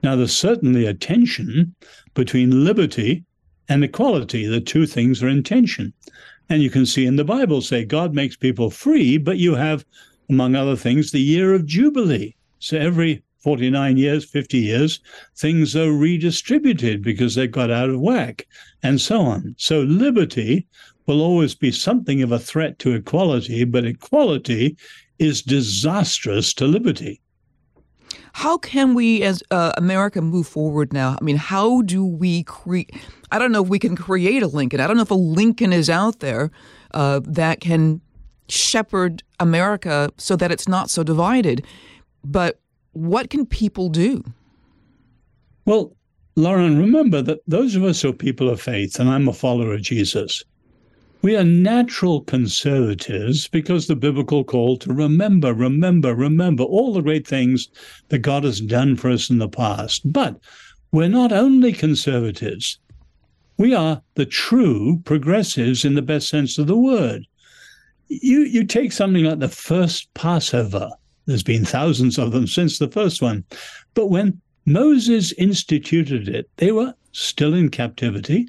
Now, 0.02 0.16
there's 0.16 0.36
certainly 0.36 0.84
a 0.84 0.94
tension 0.94 1.74
between 2.14 2.64
liberty 2.64 3.24
and 3.68 3.84
equality. 3.84 4.46
The 4.46 4.60
two 4.60 4.86
things 4.86 5.22
are 5.22 5.28
in 5.28 5.42
tension. 5.42 5.92
And 6.48 6.62
you 6.62 6.70
can 6.70 6.84
see 6.84 7.06
in 7.06 7.16
the 7.16 7.24
Bible, 7.24 7.62
say, 7.62 7.84
God 7.84 8.12
makes 8.14 8.36
people 8.36 8.68
free, 8.68 9.16
but 9.16 9.38
you 9.38 9.54
have, 9.54 9.86
among 10.28 10.54
other 10.54 10.76
things, 10.76 11.10
the 11.12 11.20
year 11.20 11.54
of 11.54 11.66
Jubilee. 11.66 12.34
So 12.58 12.76
every 12.76 13.22
49 13.42 13.96
years, 13.96 14.24
50 14.24 14.58
years, 14.58 15.00
things 15.36 15.74
are 15.74 15.92
redistributed 15.92 17.02
because 17.02 17.34
they 17.34 17.46
got 17.46 17.70
out 17.70 17.90
of 17.90 18.00
whack 18.00 18.46
and 18.82 19.00
so 19.00 19.20
on. 19.20 19.54
So 19.58 19.80
liberty 19.80 20.66
will 21.06 21.20
always 21.20 21.54
be 21.54 21.72
something 21.72 22.22
of 22.22 22.32
a 22.32 22.38
threat 22.38 22.78
to 22.80 22.94
equality, 22.94 23.64
but 23.64 23.84
equality 23.84 24.76
is 25.18 25.42
disastrous 25.42 26.54
to 26.54 26.66
liberty. 26.66 27.20
How 28.34 28.56
can 28.56 28.94
we, 28.94 29.22
as 29.22 29.42
uh, 29.50 29.72
America, 29.76 30.22
move 30.22 30.46
forward 30.46 30.92
now? 30.92 31.16
I 31.20 31.24
mean, 31.24 31.36
how 31.36 31.82
do 31.82 32.04
we 32.04 32.44
create? 32.44 32.90
I 33.30 33.38
don't 33.38 33.52
know 33.52 33.62
if 33.62 33.68
we 33.68 33.78
can 33.78 33.94
create 33.94 34.42
a 34.42 34.46
Lincoln. 34.46 34.80
I 34.80 34.86
don't 34.86 34.96
know 34.96 35.02
if 35.02 35.10
a 35.10 35.14
Lincoln 35.14 35.72
is 35.72 35.90
out 35.90 36.20
there 36.20 36.50
uh, 36.94 37.20
that 37.24 37.60
can 37.60 38.00
shepherd 38.48 39.22
America 39.38 40.10
so 40.16 40.36
that 40.36 40.50
it's 40.50 40.66
not 40.66 40.88
so 40.88 41.02
divided. 41.02 41.66
But 42.24 42.61
what 42.92 43.30
can 43.30 43.46
people 43.46 43.88
do? 43.88 44.24
Well, 45.64 45.96
Lauren, 46.34 46.78
remember 46.78 47.22
that 47.22 47.40
those 47.46 47.74
of 47.76 47.84
us 47.84 48.02
who 48.02 48.10
are 48.10 48.14
people 48.14 48.48
of 48.48 48.60
faith, 48.60 48.98
and 48.98 49.08
I'm 49.08 49.28
a 49.28 49.32
follower 49.32 49.74
of 49.74 49.82
Jesus, 49.82 50.42
we 51.22 51.36
are 51.36 51.44
natural 51.44 52.22
conservatives 52.22 53.46
because 53.48 53.86
the 53.86 53.94
biblical 53.94 54.42
call 54.42 54.76
to 54.78 54.92
remember, 54.92 55.54
remember, 55.54 56.14
remember 56.14 56.64
all 56.64 56.92
the 56.92 57.00
great 57.00 57.26
things 57.26 57.68
that 58.08 58.18
God 58.18 58.42
has 58.42 58.60
done 58.60 58.96
for 58.96 59.10
us 59.10 59.30
in 59.30 59.38
the 59.38 59.48
past. 59.48 60.10
But 60.10 60.40
we're 60.90 61.08
not 61.08 61.30
only 61.30 61.72
conservatives, 61.72 62.78
we 63.56 63.72
are 63.72 64.02
the 64.14 64.26
true 64.26 65.00
progressives 65.04 65.84
in 65.84 65.94
the 65.94 66.02
best 66.02 66.28
sense 66.28 66.58
of 66.58 66.66
the 66.66 66.76
word. 66.76 67.26
You, 68.08 68.40
you 68.40 68.64
take 68.64 68.90
something 68.90 69.22
like 69.22 69.38
the 69.38 69.48
first 69.48 70.12
Passover 70.14 70.90
there's 71.26 71.42
been 71.42 71.64
thousands 71.64 72.18
of 72.18 72.32
them 72.32 72.46
since 72.46 72.78
the 72.78 72.88
first 72.88 73.22
one. 73.22 73.44
But 73.94 74.08
when 74.08 74.40
Moses 74.66 75.32
instituted 75.32 76.28
it, 76.28 76.48
they 76.56 76.72
were 76.72 76.94
still 77.12 77.54
in 77.54 77.68
captivity. 77.68 78.48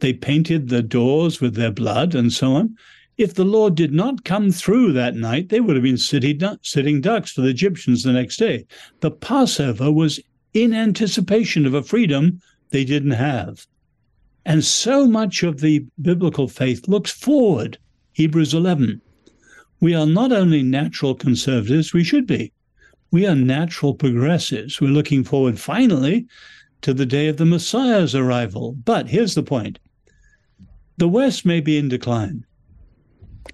They 0.00 0.12
painted 0.12 0.68
the 0.68 0.82
doors 0.82 1.40
with 1.40 1.54
their 1.54 1.72
blood 1.72 2.14
and 2.14 2.32
so 2.32 2.54
on. 2.54 2.76
If 3.16 3.34
the 3.34 3.44
Lord 3.44 3.74
did 3.74 3.92
not 3.92 4.24
come 4.24 4.52
through 4.52 4.92
that 4.92 5.16
night, 5.16 5.48
they 5.48 5.60
would 5.60 5.74
have 5.74 5.82
been 5.82 5.96
sitting, 5.96 6.38
ducks 6.38 7.32
for 7.32 7.40
the 7.40 7.48
Egyptians 7.48 8.02
the 8.02 8.12
next 8.12 8.36
day. 8.36 8.66
The 9.00 9.10
Passover 9.10 9.90
was 9.90 10.20
in 10.52 10.74
anticipation 10.74 11.64
of 11.64 11.74
a 11.74 11.82
freedom 11.82 12.40
they 12.70 12.84
didn't 12.84 13.12
have. 13.12 13.66
And 14.44 14.64
so 14.64 15.06
much 15.06 15.42
of 15.42 15.60
the 15.60 15.84
biblical 16.00 16.46
faith 16.46 16.86
looks 16.88 17.10
forward. 17.10 17.78
Hebrews 18.12 18.52
11 18.52 19.00
we 19.80 19.94
are 19.94 20.06
not 20.06 20.32
only 20.32 20.62
natural 20.62 21.14
conservatives, 21.14 21.92
we 21.92 22.04
should 22.04 22.26
be. 22.26 22.52
We 23.10 23.26
are 23.26 23.34
natural 23.34 23.94
progressives. 23.94 24.80
We're 24.80 24.90
looking 24.90 25.24
forward 25.24 25.58
finally 25.58 26.26
to 26.82 26.92
the 26.94 27.06
day 27.06 27.28
of 27.28 27.36
the 27.36 27.46
Messiah's 27.46 28.14
arrival. 28.14 28.76
But 28.84 29.08
here's 29.08 29.34
the 29.34 29.42
point 29.42 29.78
the 30.98 31.08
West 31.08 31.44
may 31.44 31.60
be 31.60 31.76
in 31.76 31.88
decline, 31.88 32.44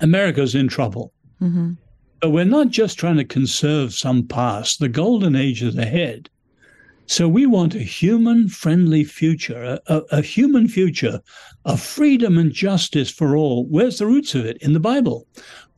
America's 0.01 0.55
in 0.55 0.69
trouble. 0.69 1.13
Mm-hmm. 1.41 1.73
But 2.21 2.31
we're 2.31 2.45
not 2.45 2.69
just 2.69 2.99
trying 2.99 3.17
to 3.17 3.25
conserve 3.25 3.95
some 3.95 4.27
past, 4.27 4.79
the 4.79 4.89
golden 4.89 5.35
age 5.35 5.63
is 5.63 5.77
ahead. 5.77 6.31
So 7.07 7.29
we 7.29 7.47
want 7.47 7.75
a 7.75 7.81
human 7.81 8.49
friendly 8.49 9.03
future, 9.03 9.63
a, 9.63 9.95
a, 9.95 10.03
a, 10.19 10.23
human 10.23 10.69
future 10.69 11.21
of 11.65 11.81
freedom 11.81 12.39
and 12.39 12.53
justice 12.53 13.11
for 13.11 13.37
all. 13.37 13.67
Where's 13.67 13.99
the 13.99 14.07
roots 14.07 14.37
of 14.37 14.47
it? 14.47 14.57
In 14.63 14.73
the 14.73 14.81
Bible. 14.81 15.27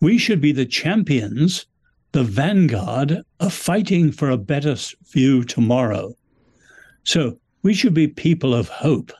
We 0.05 0.19
should 0.19 0.43
be 0.43 0.53
the 0.53 0.67
champions, 0.67 1.65
the 2.13 2.25
vanguard 2.25 3.23
of 3.41 3.55
fighting 3.55 4.13
for 4.13 4.29
a 4.29 4.37
better 4.37 4.77
view 5.11 5.45
tomorrow. 5.45 6.15
So 7.05 7.39
we 7.63 7.73
should 7.73 7.95
be 7.95 8.09
people 8.09 8.53
of 8.53 8.69
hope. 8.69 9.13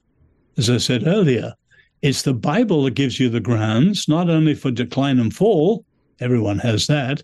As 0.59 0.69
I 0.69 0.77
said 0.77 1.07
earlier, 1.07 1.55
it's 2.03 2.21
the 2.21 2.35
Bible 2.35 2.85
that 2.85 2.97
gives 2.97 3.19
you 3.19 3.31
the 3.31 3.41
grounds, 3.41 4.09
not 4.09 4.29
only 4.29 4.53
for 4.53 4.71
decline 4.71 5.19
and 5.19 5.35
fall, 5.35 5.87
everyone 6.21 6.59
has 6.59 6.87
that, 6.89 7.23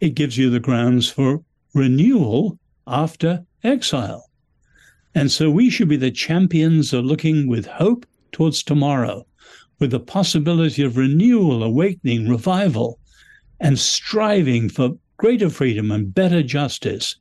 it 0.00 0.14
gives 0.14 0.38
you 0.38 0.48
the 0.48 0.58
grounds 0.58 1.10
for 1.10 1.42
renewal 1.74 2.58
after 2.86 3.44
exile. 3.64 4.30
And 5.14 5.30
so 5.30 5.50
we 5.50 5.68
should 5.68 5.88
be 5.88 5.98
the 5.98 6.10
champions 6.10 6.94
of 6.94 7.04
looking 7.04 7.48
with 7.48 7.66
hope 7.66 8.06
towards 8.32 8.62
tomorrow, 8.62 9.26
with 9.78 9.90
the 9.90 10.00
possibility 10.00 10.82
of 10.82 10.96
renewal, 10.96 11.62
awakening, 11.62 12.28
revival, 12.28 12.98
and 13.60 13.78
striving 13.78 14.68
for 14.68 14.90
greater 15.16 15.50
freedom 15.50 15.90
and 15.90 16.14
better 16.14 16.42
justice 16.42 17.16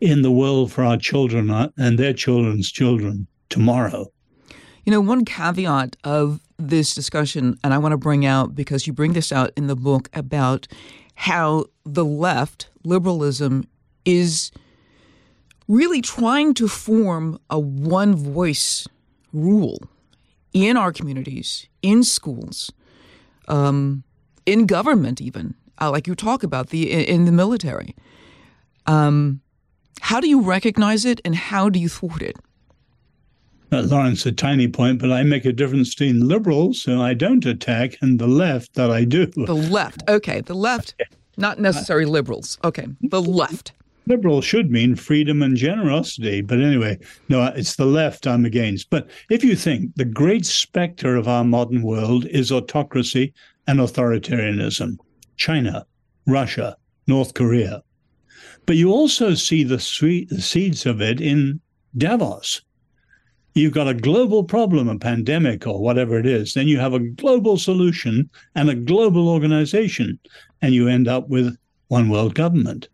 in 0.00 0.22
the 0.22 0.30
world 0.30 0.72
for 0.72 0.84
our 0.84 0.96
children 0.96 1.50
and 1.76 1.98
their 1.98 2.12
children's 2.12 2.70
children 2.70 3.26
tomorrow. 3.48 4.06
You 4.84 4.92
know, 4.92 5.00
one 5.00 5.24
caveat 5.24 5.96
of 6.04 6.40
this 6.58 6.94
discussion, 6.94 7.58
and 7.62 7.74
I 7.74 7.78
want 7.78 7.92
to 7.92 7.98
bring 7.98 8.24
out 8.24 8.54
because 8.54 8.86
you 8.86 8.92
bring 8.92 9.12
this 9.12 9.30
out 9.30 9.50
in 9.56 9.66
the 9.66 9.76
book 9.76 10.08
about 10.14 10.66
how 11.14 11.66
the 11.84 12.04
left, 12.04 12.70
liberalism, 12.84 13.64
is 14.04 14.50
really 15.68 16.00
trying 16.00 16.54
to 16.54 16.66
form 16.66 17.38
a 17.50 17.58
one 17.58 18.14
voice 18.14 18.86
rule 19.32 19.89
in 20.52 20.76
our 20.76 20.92
communities, 20.92 21.68
in 21.82 22.02
schools, 22.02 22.70
um, 23.48 24.02
in 24.46 24.66
government, 24.66 25.20
even 25.20 25.54
uh, 25.80 25.90
like 25.90 26.06
you 26.06 26.14
talk 26.14 26.42
about 26.42 26.68
the 26.68 26.90
in, 26.90 27.24
the 27.24 27.32
military. 27.32 27.94
Um, 28.86 29.40
how 30.00 30.20
do 30.20 30.28
you 30.28 30.40
recognize 30.40 31.04
it, 31.04 31.20
and 31.24 31.34
how 31.34 31.68
do 31.68 31.78
you 31.78 31.88
thwart 31.88 32.22
it? 32.22 32.36
Uh, 33.72 33.82
Lauren, 33.82 34.16
a 34.24 34.32
tiny 34.32 34.66
point, 34.66 34.98
but 34.98 35.12
I 35.12 35.22
make 35.22 35.44
a 35.44 35.52
difference 35.52 35.94
between 35.94 36.26
liberals 36.26 36.82
who 36.82 37.00
I 37.00 37.14
don't 37.14 37.44
attack 37.46 37.96
and 38.00 38.18
the 38.18 38.26
left 38.26 38.74
that 38.74 38.90
I 38.90 39.04
do. 39.04 39.26
The 39.26 39.54
left, 39.54 40.02
okay, 40.08 40.40
the 40.40 40.54
left, 40.54 40.94
not 41.36 41.60
necessarily 41.60 42.06
liberals. 42.06 42.58
Okay, 42.64 42.88
the 43.00 43.22
left. 43.22 43.72
Liberal 44.06 44.40
should 44.40 44.70
mean 44.70 44.96
freedom 44.96 45.42
and 45.42 45.56
generosity, 45.56 46.40
but 46.40 46.60
anyway, 46.60 46.98
no, 47.28 47.44
it's 47.54 47.76
the 47.76 47.84
left 47.84 48.26
I'm 48.26 48.44
against. 48.44 48.90
But 48.90 49.08
if 49.28 49.44
you 49.44 49.54
think 49.54 49.94
the 49.94 50.04
great 50.04 50.46
specter 50.46 51.16
of 51.16 51.28
our 51.28 51.44
modern 51.44 51.82
world 51.82 52.26
is 52.26 52.50
autocracy 52.50 53.32
and 53.66 53.78
authoritarianism, 53.78 54.96
China, 55.36 55.86
Russia, 56.26 56.76
North 57.06 57.34
Korea. 57.34 57.82
But 58.66 58.76
you 58.76 58.90
also 58.90 59.34
see 59.34 59.64
the, 59.64 59.78
sweet, 59.78 60.28
the 60.28 60.40
seeds 60.40 60.86
of 60.86 61.00
it 61.00 61.20
in 61.20 61.60
Davos. 61.96 62.62
You've 63.54 63.74
got 63.74 63.88
a 63.88 63.94
global 63.94 64.44
problem, 64.44 64.88
a 64.88 64.98
pandemic 64.98 65.66
or 65.66 65.80
whatever 65.80 66.18
it 66.18 66.26
is. 66.26 66.54
Then 66.54 66.68
you 66.68 66.78
have 66.78 66.94
a 66.94 67.00
global 67.00 67.58
solution 67.58 68.30
and 68.54 68.70
a 68.70 68.74
global 68.74 69.28
organization, 69.28 70.18
and 70.62 70.72
you 70.72 70.88
end 70.88 71.08
up 71.08 71.28
with 71.28 71.56
one 71.88 72.08
world 72.08 72.34
government. 72.34 72.88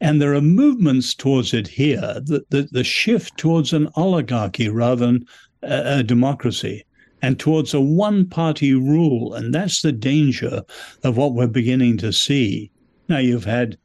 And 0.00 0.20
there 0.20 0.34
are 0.34 0.40
movements 0.40 1.14
towards 1.14 1.54
it 1.54 1.68
here, 1.68 2.20
the, 2.24 2.44
the, 2.50 2.68
the 2.70 2.84
shift 2.84 3.38
towards 3.38 3.72
an 3.72 3.88
oligarchy 3.96 4.68
rather 4.68 5.06
than 5.06 5.26
a, 5.62 5.98
a 5.98 6.02
democracy 6.02 6.84
and 7.22 7.38
towards 7.38 7.72
a 7.72 7.80
one 7.80 8.26
party 8.26 8.74
rule. 8.74 9.34
And 9.34 9.54
that's 9.54 9.82
the 9.82 9.92
danger 9.92 10.62
of 11.04 11.16
what 11.16 11.32
we're 11.32 11.46
beginning 11.46 11.96
to 11.98 12.12
see. 12.12 12.70
Now, 13.08 13.18
you've 13.18 13.44
had 13.44 13.78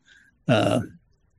uh, 0.48 0.82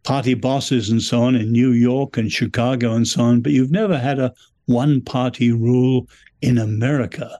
party 0.02 0.34
bosses 0.34 0.88
and 0.88 1.02
so 1.02 1.22
on 1.22 1.34
in 1.34 1.52
New 1.52 1.72
York 1.72 2.16
and 2.16 2.32
Chicago 2.32 2.94
and 2.94 3.06
so 3.06 3.22
on, 3.22 3.40
but 3.42 3.52
you've 3.52 3.70
never 3.70 3.98
had 3.98 4.18
a 4.18 4.32
one 4.66 5.00
party 5.02 5.52
rule 5.52 6.08
in 6.40 6.56
America. 6.56 7.38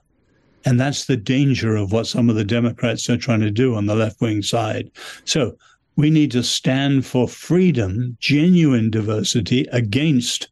And 0.65 0.79
that's 0.79 1.05
the 1.05 1.17
danger 1.17 1.75
of 1.75 1.91
what 1.91 2.05
some 2.05 2.29
of 2.29 2.35
the 2.35 2.43
Democrats 2.43 3.09
are 3.09 3.17
trying 3.17 3.39
to 3.39 3.49
do 3.49 3.75
on 3.75 3.87
the 3.87 3.95
left 3.95 4.21
wing 4.21 4.43
side. 4.43 4.91
So 5.25 5.57
we 6.01 6.09
need 6.09 6.31
to 6.31 6.41
stand 6.41 7.05
for 7.05 7.27
freedom, 7.27 8.17
genuine 8.19 8.89
diversity 8.89 9.67
against 9.71 10.47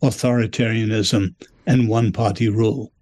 authoritarianism 0.00 1.34
and 1.66 1.88
one 1.88 2.12
party 2.12 2.48
rule. 2.48 2.92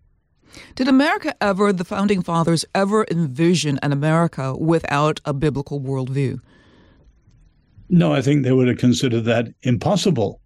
Did 0.76 0.88
America 0.88 1.34
ever, 1.42 1.74
the 1.74 1.84
founding 1.84 2.22
fathers, 2.22 2.64
ever 2.74 3.04
envision 3.10 3.78
an 3.82 3.92
America 3.92 4.56
without 4.56 5.20
a 5.26 5.34
biblical 5.34 5.78
worldview? 5.78 6.40
No, 7.90 8.14
I 8.14 8.22
think 8.22 8.44
they 8.44 8.52
would 8.52 8.68
have 8.68 8.78
considered 8.78 9.26
that 9.26 9.48
impossible. 9.62 10.40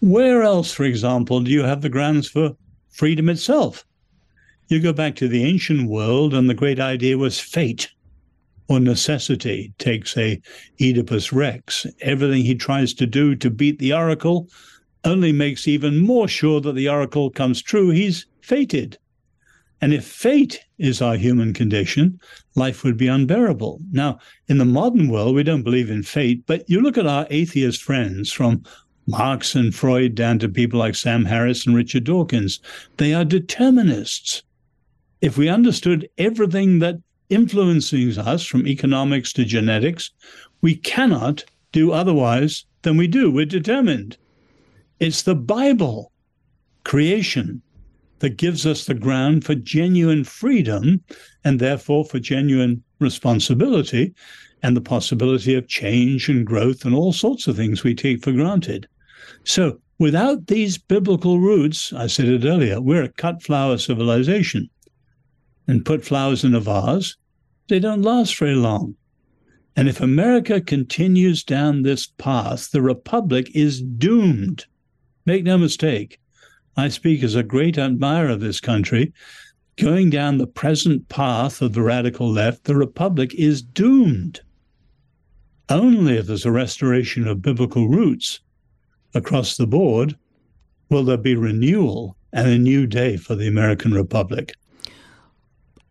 Where 0.00 0.42
else, 0.42 0.72
for 0.72 0.84
example, 0.84 1.40
do 1.40 1.50
you 1.50 1.64
have 1.64 1.82
the 1.82 1.90
grounds 1.90 2.30
for 2.30 2.56
freedom 2.88 3.28
itself? 3.28 3.84
You 4.68 4.80
go 4.80 4.94
back 4.94 5.16
to 5.16 5.28
the 5.28 5.44
ancient 5.44 5.90
world, 5.90 6.32
and 6.32 6.48
the 6.48 6.54
great 6.54 6.80
idea 6.80 7.18
was 7.18 7.38
fate 7.38 7.90
or 8.70 8.78
necessity. 8.78 9.74
takes 9.78 10.16
a 10.16 10.40
Oedipus 10.80 11.32
Rex. 11.32 11.88
Everything 12.02 12.44
he 12.44 12.54
tries 12.54 12.94
to 12.94 13.04
do 13.04 13.34
to 13.34 13.50
beat 13.50 13.80
the 13.80 13.92
oracle 13.92 14.48
only 15.02 15.32
makes 15.32 15.66
even 15.66 15.98
more 15.98 16.28
sure 16.28 16.60
that 16.60 16.76
the 16.76 16.88
oracle 16.88 17.30
comes 17.30 17.60
true. 17.60 17.90
He's 17.90 18.26
fated. 18.42 18.96
And 19.80 19.92
if 19.92 20.04
fate 20.04 20.60
is 20.78 21.02
our 21.02 21.16
human 21.16 21.52
condition, 21.52 22.20
life 22.54 22.84
would 22.84 22.96
be 22.96 23.08
unbearable. 23.08 23.80
Now, 23.90 24.20
in 24.46 24.58
the 24.58 24.64
modern 24.64 25.08
world, 25.08 25.34
we 25.34 25.42
don't 25.42 25.64
believe 25.64 25.90
in 25.90 26.04
fate, 26.04 26.44
but 26.46 26.68
you 26.70 26.80
look 26.80 26.96
at 26.96 27.08
our 27.08 27.26
atheist 27.28 27.82
friends 27.82 28.30
from 28.30 28.62
Marx 29.08 29.56
and 29.56 29.74
Freud 29.74 30.14
down 30.14 30.38
to 30.38 30.48
people 30.48 30.78
like 30.78 30.94
Sam 30.94 31.24
Harris 31.24 31.66
and 31.66 31.74
Richard 31.74 32.04
Dawkins, 32.04 32.60
they 32.98 33.14
are 33.14 33.24
determinists. 33.24 34.44
If 35.20 35.36
we 35.36 35.48
understood 35.48 36.08
everything 36.18 36.78
that 36.78 37.00
influences 37.30 38.18
us 38.18 38.44
from 38.44 38.66
economics 38.66 39.32
to 39.34 39.44
genetics, 39.44 40.10
we 40.60 40.74
cannot 40.74 41.44
do 41.72 41.92
otherwise 41.92 42.64
than 42.82 42.96
we 42.96 43.06
do. 43.06 43.30
We're 43.30 43.46
determined. 43.46 44.16
It's 44.98 45.22
the 45.22 45.34
Bible, 45.34 46.12
creation, 46.84 47.62
that 48.20 48.36
gives 48.36 48.66
us 48.66 48.84
the 48.84 48.94
ground 48.94 49.44
for 49.44 49.54
genuine 49.54 50.24
freedom 50.24 51.02
and 51.44 51.58
therefore 51.58 52.04
for 52.04 52.18
genuine 52.18 52.82
responsibility 52.98 54.14
and 54.62 54.76
the 54.76 54.82
possibility 54.82 55.54
of 55.54 55.68
change 55.68 56.28
and 56.28 56.46
growth 56.46 56.84
and 56.84 56.94
all 56.94 57.12
sorts 57.12 57.46
of 57.46 57.56
things 57.56 57.82
we 57.82 57.94
take 57.94 58.22
for 58.22 58.32
granted. 58.32 58.86
So, 59.44 59.80
without 59.98 60.46
these 60.46 60.76
biblical 60.76 61.40
roots, 61.40 61.92
I 61.94 62.06
said 62.06 62.28
it 62.28 62.44
earlier, 62.44 62.80
we're 62.80 63.04
a 63.04 63.08
cut 63.08 63.42
flower 63.42 63.78
civilization. 63.78 64.68
And 65.70 65.84
put 65.84 66.04
flowers 66.04 66.42
in 66.42 66.52
a 66.52 66.58
vase, 66.58 67.14
they 67.68 67.78
don't 67.78 68.02
last 68.02 68.36
very 68.36 68.56
long. 68.56 68.96
And 69.76 69.88
if 69.88 70.00
America 70.00 70.60
continues 70.60 71.44
down 71.44 71.82
this 71.82 72.08
path, 72.08 72.72
the 72.72 72.82
Republic 72.82 73.48
is 73.54 73.80
doomed. 73.80 74.66
Make 75.26 75.44
no 75.44 75.56
mistake. 75.56 76.18
I 76.76 76.88
speak 76.88 77.22
as 77.22 77.36
a 77.36 77.44
great 77.44 77.78
admirer 77.78 78.30
of 78.30 78.40
this 78.40 78.58
country. 78.58 79.12
Going 79.76 80.10
down 80.10 80.38
the 80.38 80.48
present 80.48 81.08
path 81.08 81.62
of 81.62 81.72
the 81.72 81.82
radical 81.82 82.28
left, 82.28 82.64
the 82.64 82.74
Republic 82.74 83.32
is 83.36 83.62
doomed. 83.62 84.40
Only 85.68 86.16
if 86.16 86.26
there's 86.26 86.44
a 86.44 86.50
restoration 86.50 87.28
of 87.28 87.42
biblical 87.42 87.86
roots 87.86 88.40
across 89.14 89.56
the 89.56 89.68
board 89.68 90.16
will 90.88 91.04
there 91.04 91.16
be 91.16 91.36
renewal 91.36 92.16
and 92.32 92.48
a 92.48 92.58
new 92.58 92.88
day 92.88 93.16
for 93.16 93.36
the 93.36 93.46
American 93.46 93.94
Republic. 93.94 94.56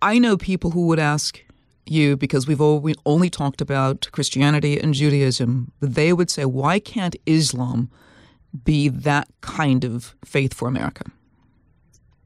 I 0.02 0.18
know 0.20 0.38
people 0.38 0.72
who 0.72 0.88
would 0.88 1.00
ask 1.00 1.44
you, 1.86 2.16
because 2.16 2.48
we've 2.48 2.62
only 3.06 3.30
talked 3.30 3.62
about 3.62 4.08
Christianity 4.12 4.80
and 4.80 4.94
Judaism, 4.94 5.72
they 5.80 6.14
would 6.14 6.30
say, 6.30 6.46
why 6.46 6.80
can't 6.80 7.16
Islam 7.26 7.90
be 8.64 8.88
that 8.90 9.28
kind 9.42 9.84
of 9.84 10.16
faith 10.24 10.54
for 10.54 10.68
America? 10.68 11.06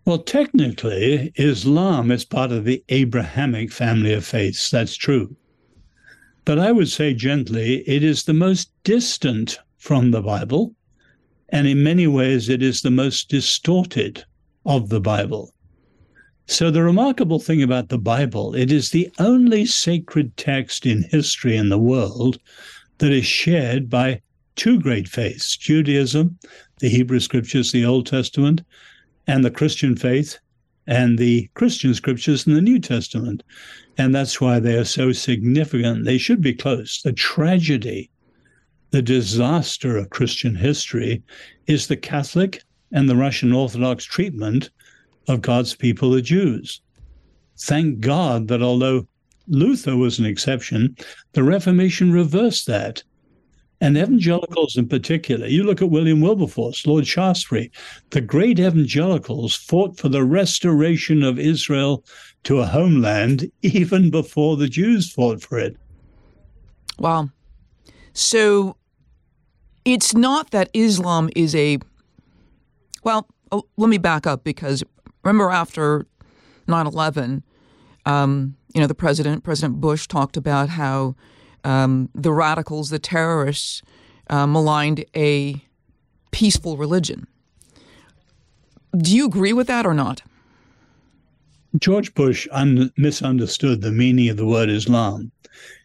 Well, 0.05 0.19
technically, 0.19 1.31
Islam 1.35 2.11
is 2.11 2.25
part 2.25 2.51
of 2.51 2.65
the 2.65 2.83
Abrahamic 2.89 3.71
family 3.71 4.13
of 4.13 4.25
faiths. 4.25 4.69
That's 4.69 4.95
true. 4.95 5.35
But 6.43 6.59
I 6.59 6.73
would 6.73 6.89
say 6.89 7.13
gently, 7.13 7.87
it 7.87 8.03
is 8.03 8.25
the 8.25 8.33
most 8.33 8.69
distant 8.83 9.59
from 9.77 10.11
the 10.11 10.21
Bible, 10.21 10.75
and 11.49 11.67
in 11.67 11.83
many 11.83 12.05
ways, 12.05 12.49
it 12.49 12.61
is 12.61 12.81
the 12.81 12.91
most 12.91 13.29
distorted 13.29 14.25
of 14.65 14.89
the 14.89 14.99
Bible. 14.99 15.52
So, 16.45 16.69
the 16.69 16.83
remarkable 16.83 17.39
thing 17.39 17.63
about 17.63 17.87
the 17.87 17.97
Bible, 17.97 18.53
it 18.53 18.69
is 18.69 18.89
the 18.89 19.09
only 19.17 19.65
sacred 19.65 20.35
text 20.35 20.85
in 20.85 21.03
history 21.03 21.55
in 21.55 21.69
the 21.69 21.79
world 21.79 22.37
that 22.97 23.13
is 23.13 23.25
shared 23.25 23.89
by 23.89 24.21
two 24.57 24.79
great 24.79 25.07
faiths 25.07 25.55
Judaism, 25.55 26.37
the 26.79 26.89
Hebrew 26.89 27.21
scriptures, 27.21 27.71
the 27.71 27.85
Old 27.85 28.07
Testament, 28.07 28.61
and 29.25 29.45
the 29.45 29.51
Christian 29.51 29.95
faith, 29.95 30.37
and 30.85 31.17
the 31.17 31.49
Christian 31.53 31.93
scriptures 31.93 32.45
in 32.45 32.53
the 32.53 32.61
New 32.61 32.79
Testament. 32.79 33.41
And 33.97 34.13
that's 34.13 34.41
why 34.41 34.59
they 34.59 34.75
are 34.75 34.85
so 34.85 35.13
significant. 35.13 36.03
They 36.03 36.17
should 36.17 36.41
be 36.41 36.53
close. 36.53 37.01
The 37.01 37.13
tragedy, 37.13 38.09
the 38.91 39.01
disaster 39.01 39.95
of 39.97 40.09
Christian 40.09 40.55
history 40.55 41.23
is 41.67 41.87
the 41.87 41.97
Catholic 41.97 42.63
and 42.91 43.09
the 43.09 43.15
Russian 43.15 43.53
Orthodox 43.53 44.03
treatment 44.03 44.69
of 45.27 45.41
God's 45.41 45.75
people, 45.75 46.11
the 46.11 46.21
Jews. 46.21 46.81
Thank 47.59 47.99
God 47.99 48.47
that 48.47 48.61
although 48.61 49.07
Luther 49.47 49.95
was 49.95 50.19
an 50.19 50.25
exception, 50.25 50.95
the 51.33 51.43
Reformation 51.43 52.11
reversed 52.11 52.67
that 52.67 53.03
And 53.83 53.97
evangelicals 53.97 54.77
in 54.77 54.87
particular, 54.87 55.45
you 55.45 55.63
look 55.63 55.81
at 55.81 55.89
William 55.89 56.21
Wilberforce, 56.21 56.87
Lord 56.87 57.05
Shaftesbury, 57.05 57.69
the 58.11 58.21
great 58.21 58.57
evangelicals 58.57 59.55
fought 59.55 59.97
for 59.97 60.07
the 60.07 60.23
restoration 60.23 61.21
of 61.21 61.37
Israel 61.37 62.05
to 62.45 62.59
a 62.59 62.65
homeland 62.65 63.51
even 63.61 64.09
before 64.09 64.55
the 64.55 64.69
Jews 64.69 65.11
fought 65.11 65.41
for 65.41 65.59
it. 65.59 65.75
Wow. 66.97 67.29
So 68.13 68.77
it's 69.83 70.15
not 70.15 70.51
that 70.51 70.69
Islam 70.73 71.29
is 71.35 71.53
a, 71.53 71.79
well, 73.03 73.27
oh, 73.51 73.65
let 73.75 73.89
me 73.89 73.97
back 73.97 74.25
up 74.25 74.45
because 74.45 74.81
remember 75.23 75.49
after 75.49 76.05
9 76.67 76.87
11, 76.87 77.43
um, 78.05 78.55
you 78.73 78.81
know, 78.81 78.87
the 78.87 78.95
president, 78.95 79.43
President 79.43 79.79
Bush, 79.79 80.07
talked 80.07 80.37
about 80.37 80.69
how 80.69 81.15
um, 81.63 82.09
the 82.13 82.33
radicals, 82.33 82.89
the 82.89 82.99
terrorists, 82.99 83.81
uh, 84.29 84.45
maligned 84.47 85.05
a 85.15 85.63
peaceful 86.31 86.77
religion. 86.77 87.27
Do 88.97 89.15
you 89.15 89.25
agree 89.25 89.53
with 89.53 89.67
that 89.67 89.85
or 89.85 89.93
not? 89.93 90.21
George 91.79 92.13
Bush 92.13 92.47
un- 92.51 92.91
misunderstood 92.97 93.81
the 93.81 93.91
meaning 93.91 94.29
of 94.29 94.37
the 94.37 94.45
word 94.45 94.69
Islam. 94.69 95.31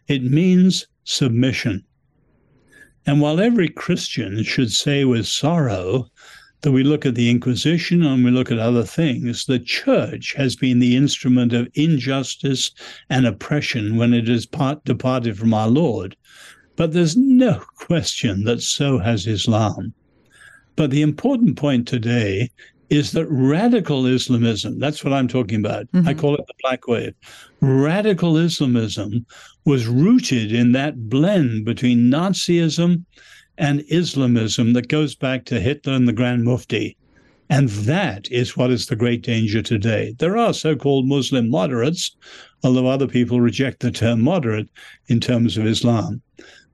It 0.07 0.23
means 0.23 0.85
submission. 1.03 1.83
And 3.05 3.21
while 3.21 3.39
every 3.39 3.69
Christian 3.69 4.43
should 4.43 4.71
say 4.71 5.05
with 5.05 5.25
sorrow 5.25 6.07
that 6.61 6.71
we 6.71 6.83
look 6.83 7.05
at 7.05 7.15
the 7.15 7.29
Inquisition 7.29 8.03
and 8.03 8.23
we 8.23 8.31
look 8.31 8.51
at 8.51 8.59
other 8.59 8.83
things, 8.83 9.45
the 9.45 9.59
church 9.59 10.33
has 10.33 10.55
been 10.55 10.79
the 10.79 10.95
instrument 10.95 11.53
of 11.53 11.69
injustice 11.73 12.71
and 13.09 13.25
oppression 13.25 13.95
when 13.97 14.13
it 14.13 14.27
has 14.27 14.45
part, 14.45 14.83
departed 14.83 15.37
from 15.37 15.53
our 15.53 15.69
Lord. 15.69 16.15
But 16.75 16.93
there's 16.93 17.15
no 17.15 17.59
question 17.75 18.43
that 18.43 18.61
so 18.61 18.99
has 18.99 19.27
Islam. 19.27 19.93
But 20.75 20.91
the 20.91 21.01
important 21.01 21.57
point 21.57 21.87
today 21.87 22.49
is 22.89 23.11
that 23.11 23.27
radical 23.27 24.05
Islamism, 24.05 24.79
that's 24.79 25.03
what 25.03 25.13
I'm 25.13 25.27
talking 25.27 25.59
about. 25.59 25.85
Mm-hmm. 25.91 26.07
I 26.07 26.13
call 26.13 26.35
it 26.35 26.45
the 26.47 26.53
black 26.61 26.87
wave. 26.87 27.13
Radical 27.61 28.37
Islamism 28.37 29.25
was 29.65 29.87
rooted 29.87 30.51
in 30.51 30.71
that 30.71 31.09
blend 31.09 31.65
between 31.65 32.09
Nazism 32.09 33.05
and 33.59 33.83
Islamism 33.89 34.73
that 34.73 34.87
goes 34.87 35.13
back 35.15 35.45
to 35.45 35.59
Hitler 35.59 35.93
and 35.93 36.07
the 36.07 36.13
Grand 36.13 36.45
Mufti. 36.45 36.95
And 37.49 37.67
that 37.69 38.31
is 38.31 38.55
what 38.55 38.71
is 38.71 38.85
the 38.85 38.95
great 38.95 39.21
danger 39.21 39.61
today. 39.61 40.15
There 40.17 40.37
are 40.37 40.53
so 40.53 40.75
called 40.75 41.07
Muslim 41.07 41.49
moderates, 41.49 42.15
although 42.63 42.87
other 42.87 43.07
people 43.07 43.41
reject 43.41 43.81
the 43.81 43.91
term 43.91 44.21
moderate 44.21 44.69
in 45.07 45.19
terms 45.19 45.57
of 45.57 45.65
Islam. 45.65 46.21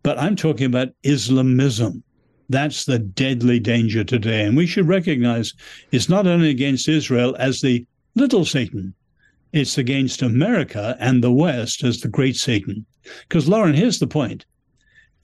But 0.03 0.19
I'm 0.19 0.35
talking 0.35 0.67
about 0.67 0.89
Islamism. 1.03 2.03
That's 2.49 2.85
the 2.85 2.99
deadly 2.99 3.59
danger 3.59 4.03
today. 4.03 4.45
And 4.45 4.55
we 4.55 4.67
should 4.67 4.87
recognize 4.87 5.53
it's 5.91 6.09
not 6.09 6.27
only 6.27 6.49
against 6.49 6.87
Israel 6.87 7.35
as 7.39 7.61
the 7.61 7.85
little 8.13 8.45
Satan, 8.45 8.93
it's 9.53 9.77
against 9.77 10.21
America 10.21 10.95
and 10.99 11.23
the 11.23 11.31
West 11.31 11.83
as 11.83 12.01
the 12.01 12.09
great 12.09 12.35
Satan. 12.35 12.85
Because, 13.27 13.47
Lauren, 13.47 13.73
here's 13.73 13.99
the 13.99 14.07
point. 14.07 14.45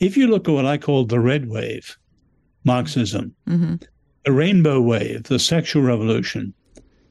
If 0.01 0.17
you 0.17 0.25
look 0.25 0.49
at 0.49 0.53
what 0.53 0.65
I 0.65 0.79
call 0.79 1.05
the 1.05 1.19
red 1.19 1.47
wave, 1.47 1.95
Marxism, 2.63 3.35
mm-hmm. 3.47 3.75
the 4.25 4.31
rainbow 4.31 4.81
wave, 4.81 5.23
the 5.23 5.37
sexual 5.37 5.83
revolution, 5.83 6.55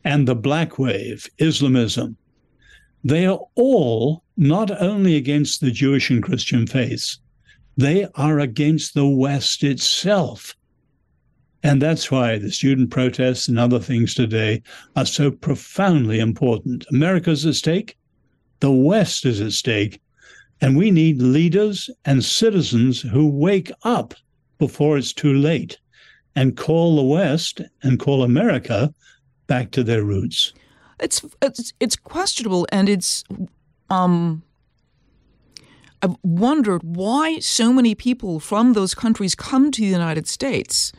and 0.03 0.27
the 0.27 0.35
black 0.35 0.77
wave, 0.77 1.29
Islamism, 1.39 2.17
they 3.05 3.27
are 3.27 3.39
all 3.55 4.25
not 4.37 4.73
only 4.83 5.15
against 5.15 5.61
the 5.61 5.71
Jewish 5.71 6.11
and 6.11 6.21
Christian 6.21 6.67
faiths, 6.67 7.21
they 7.77 8.09
are 8.17 8.41
against 8.41 8.95
the 8.95 9.07
West 9.07 9.63
itself. 9.63 10.57
And 11.63 11.81
that's 11.81 12.11
why 12.11 12.39
the 12.39 12.51
student 12.51 12.91
protests 12.91 13.47
and 13.47 13.57
other 13.57 13.79
things 13.79 14.15
today 14.15 14.63
are 14.97 15.07
so 15.07 15.31
profoundly 15.31 16.19
important. 16.19 16.87
America's 16.91 17.47
at 17.47 17.55
stake, 17.55 17.97
the 18.59 18.73
West 18.73 19.25
is 19.25 19.41
at 19.41 19.53
stake, 19.53 20.01
and 20.61 20.77
we 20.77 20.91
need 20.91 21.23
leaders 21.23 21.91
and 22.05 22.25
citizens 22.25 23.01
who 23.01 23.29
wake 23.29 23.73
up 23.83 24.15
before 24.59 24.99
it's 24.99 25.13
too 25.13 25.35
late 25.35 25.79
and 26.37 26.57
call 26.57 26.97
the 26.97 27.03
West 27.03 27.61
and 27.83 27.99
call 27.99 28.23
America 28.23 28.93
back 29.47 29.71
to 29.73 29.83
their 29.83 30.05
roots. 30.05 30.53
It's 31.01 31.25
it's, 31.43 31.73
it's 31.81 31.97
questionable 31.97 32.67
and 32.71 32.89
it's 32.89 33.25
um 33.89 34.43
I've 36.03 36.17
wondered 36.23 36.83
why 36.83 37.41
so 37.41 37.73
many 37.73 37.95
people 37.95 38.41
from 38.41 38.73
those 38.73 38.95
countries 38.95 39.35
come 39.35 39.71
to 39.71 39.81
the 39.81 39.87
United 39.87 40.27
States 40.27 40.93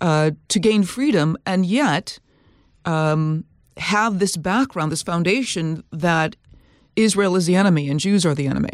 uh, 0.00 0.32
to 0.48 0.58
gain 0.58 0.82
freedom, 0.82 1.36
and 1.46 1.64
yet 1.64 2.18
um, 2.84 3.44
have 3.76 4.18
this 4.18 4.36
background, 4.36 4.90
this 4.90 5.02
foundation 5.02 5.84
that 5.92 6.36
Israel 6.96 7.36
is 7.36 7.46
the 7.46 7.54
enemy 7.54 7.88
and 7.88 8.00
Jews 8.00 8.26
are 8.26 8.34
the 8.34 8.46
enemy. 8.46 8.72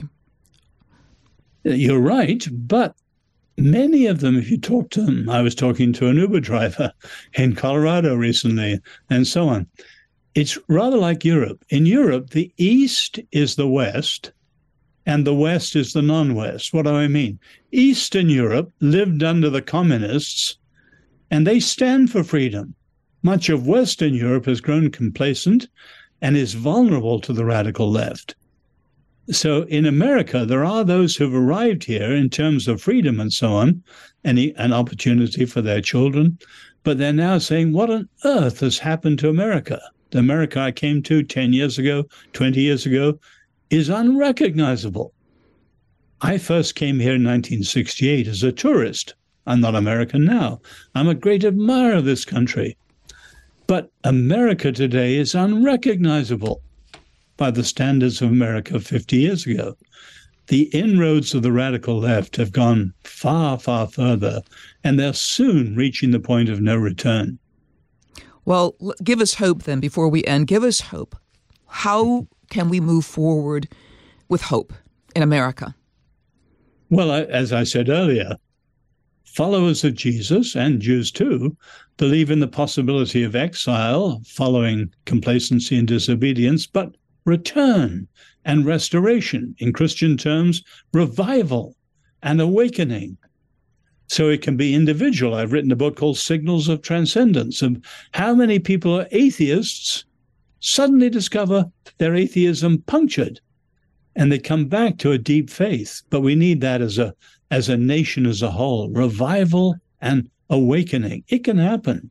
You're 1.68 1.98
right, 1.98 2.46
but 2.52 2.94
many 3.58 4.06
of 4.06 4.20
them, 4.20 4.36
if 4.36 4.48
you 4.52 4.56
talk 4.56 4.88
to 4.90 5.02
them, 5.02 5.28
I 5.28 5.42
was 5.42 5.52
talking 5.52 5.92
to 5.94 6.06
an 6.06 6.16
Uber 6.16 6.38
driver 6.38 6.92
in 7.34 7.56
Colorado 7.56 8.14
recently, 8.14 8.80
and 9.10 9.26
so 9.26 9.48
on. 9.48 9.66
It's 10.36 10.56
rather 10.68 10.96
like 10.96 11.24
Europe. 11.24 11.64
In 11.70 11.84
Europe, 11.84 12.30
the 12.30 12.52
East 12.56 13.18
is 13.32 13.56
the 13.56 13.66
West, 13.66 14.30
and 15.06 15.26
the 15.26 15.34
West 15.34 15.74
is 15.74 15.92
the 15.92 16.02
non 16.02 16.36
West. 16.36 16.72
What 16.72 16.84
do 16.84 16.92
I 16.94 17.08
mean? 17.08 17.40
Eastern 17.72 18.28
Europe 18.28 18.72
lived 18.78 19.24
under 19.24 19.50
the 19.50 19.60
communists, 19.60 20.58
and 21.32 21.44
they 21.44 21.58
stand 21.58 22.12
for 22.12 22.22
freedom. 22.22 22.76
Much 23.24 23.48
of 23.48 23.66
Western 23.66 24.14
Europe 24.14 24.46
has 24.46 24.60
grown 24.60 24.88
complacent 24.92 25.66
and 26.22 26.36
is 26.36 26.54
vulnerable 26.54 27.18
to 27.22 27.32
the 27.32 27.44
radical 27.44 27.90
left. 27.90 28.36
So 29.30 29.62
in 29.62 29.86
America, 29.86 30.46
there 30.46 30.64
are 30.64 30.84
those 30.84 31.16
who've 31.16 31.34
arrived 31.34 31.84
here 31.84 32.14
in 32.14 32.30
terms 32.30 32.68
of 32.68 32.80
freedom 32.80 33.18
and 33.18 33.32
so 33.32 33.54
on, 33.54 33.82
and 34.22 34.38
an 34.38 34.72
opportunity 34.72 35.44
for 35.44 35.60
their 35.60 35.80
children. 35.80 36.38
But 36.84 36.98
they're 36.98 37.12
now 37.12 37.38
saying, 37.38 37.72
what 37.72 37.90
on 37.90 38.08
earth 38.24 38.60
has 38.60 38.78
happened 38.78 39.18
to 39.18 39.28
America? 39.28 39.80
The 40.10 40.20
America 40.20 40.60
I 40.60 40.70
came 40.70 41.02
to 41.02 41.24
10 41.24 41.52
years 41.52 41.76
ago, 41.76 42.04
20 42.34 42.60
years 42.60 42.86
ago, 42.86 43.18
is 43.70 43.88
unrecognizable. 43.88 45.12
I 46.20 46.38
first 46.38 46.76
came 46.76 47.00
here 47.00 47.14
in 47.14 47.24
1968 47.24 48.28
as 48.28 48.44
a 48.44 48.52
tourist. 48.52 49.14
I'm 49.46 49.60
not 49.60 49.74
American 49.74 50.24
now. 50.24 50.60
I'm 50.94 51.08
a 51.08 51.14
great 51.14 51.44
admirer 51.44 51.94
of 51.94 52.04
this 52.04 52.24
country. 52.24 52.76
But 53.66 53.90
America 54.04 54.70
today 54.70 55.16
is 55.16 55.34
unrecognizable 55.34 56.62
by 57.36 57.50
the 57.50 57.64
standards 57.64 58.22
of 58.22 58.30
America 58.30 58.80
50 58.80 59.16
years 59.16 59.46
ago. 59.46 59.76
The 60.48 60.64
inroads 60.72 61.34
of 61.34 61.42
the 61.42 61.52
radical 61.52 61.98
left 61.98 62.36
have 62.36 62.52
gone 62.52 62.94
far, 63.02 63.58
far 63.58 63.88
further, 63.88 64.42
and 64.84 64.98
they're 64.98 65.12
soon 65.12 65.74
reaching 65.74 66.12
the 66.12 66.20
point 66.20 66.48
of 66.48 66.60
no 66.60 66.76
return. 66.76 67.38
Well, 68.44 68.76
give 69.02 69.20
us 69.20 69.34
hope 69.34 69.64
then 69.64 69.80
before 69.80 70.08
we 70.08 70.24
end. 70.24 70.46
Give 70.46 70.62
us 70.62 70.80
hope. 70.80 71.16
How 71.66 72.28
can 72.48 72.68
we 72.68 72.78
move 72.78 73.04
forward 73.04 73.68
with 74.28 74.42
hope 74.42 74.72
in 75.16 75.22
America? 75.22 75.74
Well, 76.90 77.10
as 77.10 77.52
I 77.52 77.64
said 77.64 77.88
earlier, 77.88 78.36
followers 79.24 79.82
of 79.82 79.94
Jesus 79.94 80.54
and 80.54 80.80
Jews 80.80 81.10
too 81.10 81.56
believe 81.96 82.30
in 82.30 82.38
the 82.38 82.46
possibility 82.46 83.24
of 83.24 83.34
exile 83.34 84.22
following 84.24 84.92
complacency 85.06 85.76
and 85.76 85.88
disobedience, 85.88 86.68
but 86.68 86.94
return 87.26 88.08
and 88.46 88.64
restoration. 88.64 89.54
In 89.58 89.74
Christian 89.74 90.16
terms, 90.16 90.62
revival 90.94 91.76
and 92.22 92.40
awakening. 92.40 93.18
So 94.08 94.30
it 94.30 94.40
can 94.40 94.56
be 94.56 94.74
individual. 94.74 95.34
I've 95.34 95.52
written 95.52 95.72
a 95.72 95.76
book 95.76 95.96
called 95.96 96.16
Signals 96.16 96.68
of 96.68 96.80
Transcendence 96.80 97.60
of 97.60 97.84
how 98.12 98.34
many 98.34 98.58
people 98.58 98.98
are 98.98 99.08
atheists 99.10 100.04
suddenly 100.60 101.10
discover 101.10 101.70
their 101.98 102.14
atheism 102.14 102.82
punctured 102.82 103.40
and 104.16 104.32
they 104.32 104.38
come 104.38 104.66
back 104.66 104.96
to 104.98 105.12
a 105.12 105.18
deep 105.18 105.50
faith. 105.50 106.02
But 106.08 106.22
we 106.22 106.34
need 106.34 106.60
that 106.62 106.80
as 106.80 106.98
a 106.98 107.14
as 107.50 107.68
a 107.68 107.76
nation 107.76 108.26
as 108.26 108.42
a 108.42 108.50
whole, 108.50 108.88
revival 108.90 109.76
and 110.00 110.28
awakening. 110.50 111.22
It 111.28 111.44
can 111.44 111.58
happen. 111.58 112.10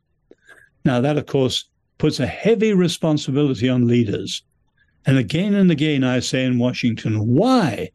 Now 0.84 1.00
that 1.00 1.18
of 1.18 1.26
course 1.26 1.68
puts 1.98 2.20
a 2.20 2.26
heavy 2.26 2.72
responsibility 2.72 3.68
on 3.68 3.86
leaders. 3.86 4.42
And 5.06 5.18
again 5.18 5.54
and 5.54 5.70
again 5.70 6.02
I 6.02 6.18
say 6.18 6.44
in 6.44 6.58
Washington, 6.58 7.26
why 7.26 7.90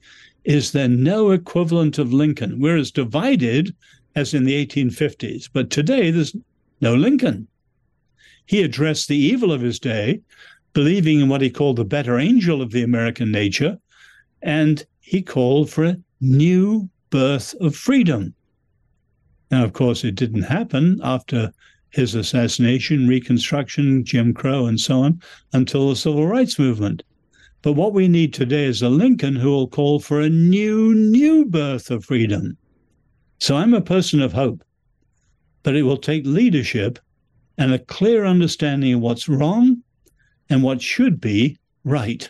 is 0.46 0.72
there 0.72 0.88
no 0.88 1.32
equivalent 1.32 2.00
of 2.00 2.14
Lincoln? 2.14 2.60
We're 2.60 2.78
as 2.78 2.90
divided 2.90 3.76
as 4.16 4.34
in 4.34 4.46
the 4.46 4.66
1850s, 4.66 5.50
but 5.52 5.70
today 5.70 6.10
there's 6.10 6.36
no 6.80 6.96
Lincoln. 6.96 7.48
He 8.46 8.64
addressed 8.64 9.08
the 9.08 9.18
evil 9.18 9.52
of 9.52 9.62
his 9.62 9.80
day, 9.80 10.22
believing 10.74 11.20
in 11.20 11.30
what 11.30 11.42
he 11.42 11.50
called 11.50 11.76
the 11.76 11.86
better 11.86 12.18
angel 12.18 12.62
of 12.62 12.72
the 12.72 12.82
American 12.82 13.32
nature, 13.32 13.78
and 14.42 14.86
he 15.02 15.22
called 15.22 15.70
for 15.70 15.84
a 15.84 15.98
new 16.22 16.90
birth 17.10 17.54
of 17.60 17.76
freedom. 17.76 18.34
Now, 19.52 19.66
of 19.66 19.74
course, 19.74 20.04
it 20.04 20.16
didn't 20.16 20.44
happen 20.44 21.00
after 21.04 21.54
his 21.92 22.16
assassination, 22.16 23.08
Reconstruction, 23.08 24.04
Jim 24.04 24.34
Crow, 24.34 24.66
and 24.66 24.80
so 24.80 25.02
on, 25.02 25.22
until 25.54 25.90
the 25.90 25.96
Civil 25.96 26.28
Rights 26.28 26.58
Movement. 26.58 27.04
But 27.62 27.74
what 27.74 27.94
we 27.94 28.08
need 28.08 28.34
today 28.34 28.66
is 28.66 28.82
a 28.82 28.90
Lincoln 28.90 29.36
who 29.36 29.52
will 29.52 29.68
call 29.68 30.00
for 30.00 30.20
a 30.20 30.30
new, 30.30 30.96
new 30.96 31.46
birth 31.46 31.92
of 31.92 32.06
freedom. 32.06 32.58
So 33.40 33.56
I'm 33.56 33.74
a 33.74 33.82
person 33.82 34.22
of 34.22 34.34
hope, 34.34 34.64
but 35.64 35.76
it 35.76 35.84
will 35.84 35.98
take 35.98 36.26
leadership 36.26 36.98
and 37.58 37.74
a 37.74 37.80
clear 37.80 38.26
understanding 38.26 38.96
of 38.96 39.02
what's 39.02 39.30
wrong 39.30 39.84
and 40.50 40.64
what 40.64 40.82
should 40.82 41.22
be 41.22 41.58
right. 41.84 42.30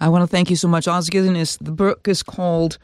I 0.00 0.08
want 0.08 0.22
to 0.22 0.26
thank 0.26 0.50
you 0.50 0.56
so 0.56 0.68
much, 0.68 0.88
Os 0.88 1.08
Guinness. 1.08 1.56
The 1.58 1.72
book 1.72 2.08
is 2.08 2.22
called 2.22 2.78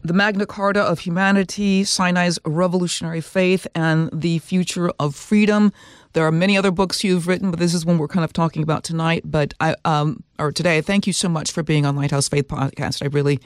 The 0.00 0.12
Magna 0.12 0.46
Carta 0.46 0.80
of 0.80 1.00
Humanity, 1.00 1.84
Sinai's 1.84 2.38
Revolutionary 2.44 3.20
Faith, 3.20 3.66
and 3.74 4.10
the 4.12 4.38
Future 4.38 4.90
of 4.98 5.14
Freedom. 5.14 5.72
There 6.14 6.26
are 6.26 6.32
many 6.32 6.56
other 6.56 6.70
books 6.70 7.04
you've 7.04 7.28
written, 7.28 7.50
but 7.50 7.60
this 7.60 7.74
is 7.74 7.86
one 7.86 7.98
we're 7.98 8.08
kind 8.08 8.24
of 8.24 8.32
talking 8.32 8.62
about 8.62 8.84
tonight. 8.84 9.22
But 9.24 9.54
I, 9.60 9.76
um, 9.84 10.22
or 10.38 10.52
today, 10.52 10.80
thank 10.80 11.06
you 11.06 11.12
so 11.12 11.28
much 11.28 11.52
for 11.52 11.62
being 11.62 11.86
on 11.86 11.96
Lighthouse 11.96 12.28
Faith 12.28 12.48
Podcast. 12.48 13.02
I 13.02 13.06
really, 13.06 13.38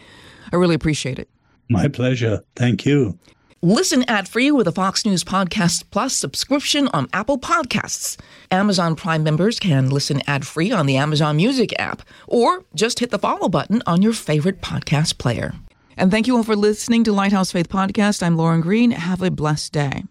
I 0.53 0.57
really 0.57 0.75
appreciate 0.75 1.19
it. 1.19 1.29
My 1.69 1.89
pleasure. 1.89 2.43
Thank 2.55 2.87
you. 2.87 3.19
Listen 3.63 4.05
ad 4.09 4.29
free 4.29 4.51
with 4.51 4.69
a 4.69 4.73
Fox 4.73 5.05
News 5.05 5.25
Podcast 5.25 5.85
Plus 5.91 6.15
subscription 6.15 6.89
on 6.89 7.09
Apple 7.13 7.39
Podcasts. 7.39 8.19
Amazon 8.51 8.95
Prime 8.95 9.23
members 9.23 9.59
can 9.59 9.91
listen 9.91 10.23
ad 10.27 10.47
free 10.47 10.71
on 10.71 10.87
the 10.87 10.97
Amazon 10.97 11.37
Music 11.37 11.75
app, 11.79 12.03
or 12.29 12.65
just 12.75 13.01
hit 13.01 13.11
the 13.11 13.19
follow 13.19 13.49
button 13.49 13.83
on 13.87 14.03
your 14.03 14.13
favorite 14.13 14.61
podcast 14.61 15.19
player. 15.19 15.55
And 15.97 16.11
thank 16.11 16.27
you 16.27 16.37
all 16.37 16.43
for 16.43 16.57
listening 16.57 17.05
to 17.05 17.13
Lighthouse 17.13 17.53
Faith 17.53 17.69
Podcast. 17.69 18.23
I'm 18.23 18.37
Lauren 18.37 18.61
Green. 18.61 18.91
Have 18.91 19.23
a 19.23 19.31
blessed 19.31 19.73
day. 19.73 20.05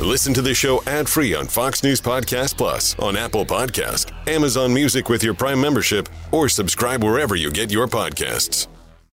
Listen 0.00 0.34
to 0.34 0.42
the 0.42 0.54
show 0.54 0.82
ad 0.86 1.08
free 1.08 1.34
on 1.34 1.46
Fox 1.46 1.82
News 1.82 2.00
Podcast 2.00 2.56
Plus, 2.56 2.98
on 2.98 3.16
Apple 3.16 3.46
Podcast, 3.46 4.12
Amazon 4.28 4.74
Music 4.74 5.08
with 5.08 5.22
your 5.22 5.34
Prime 5.34 5.60
membership, 5.60 6.08
or 6.32 6.48
subscribe 6.48 7.02
wherever 7.02 7.36
you 7.36 7.50
get 7.50 7.70
your 7.70 7.86
podcasts. 7.86 8.66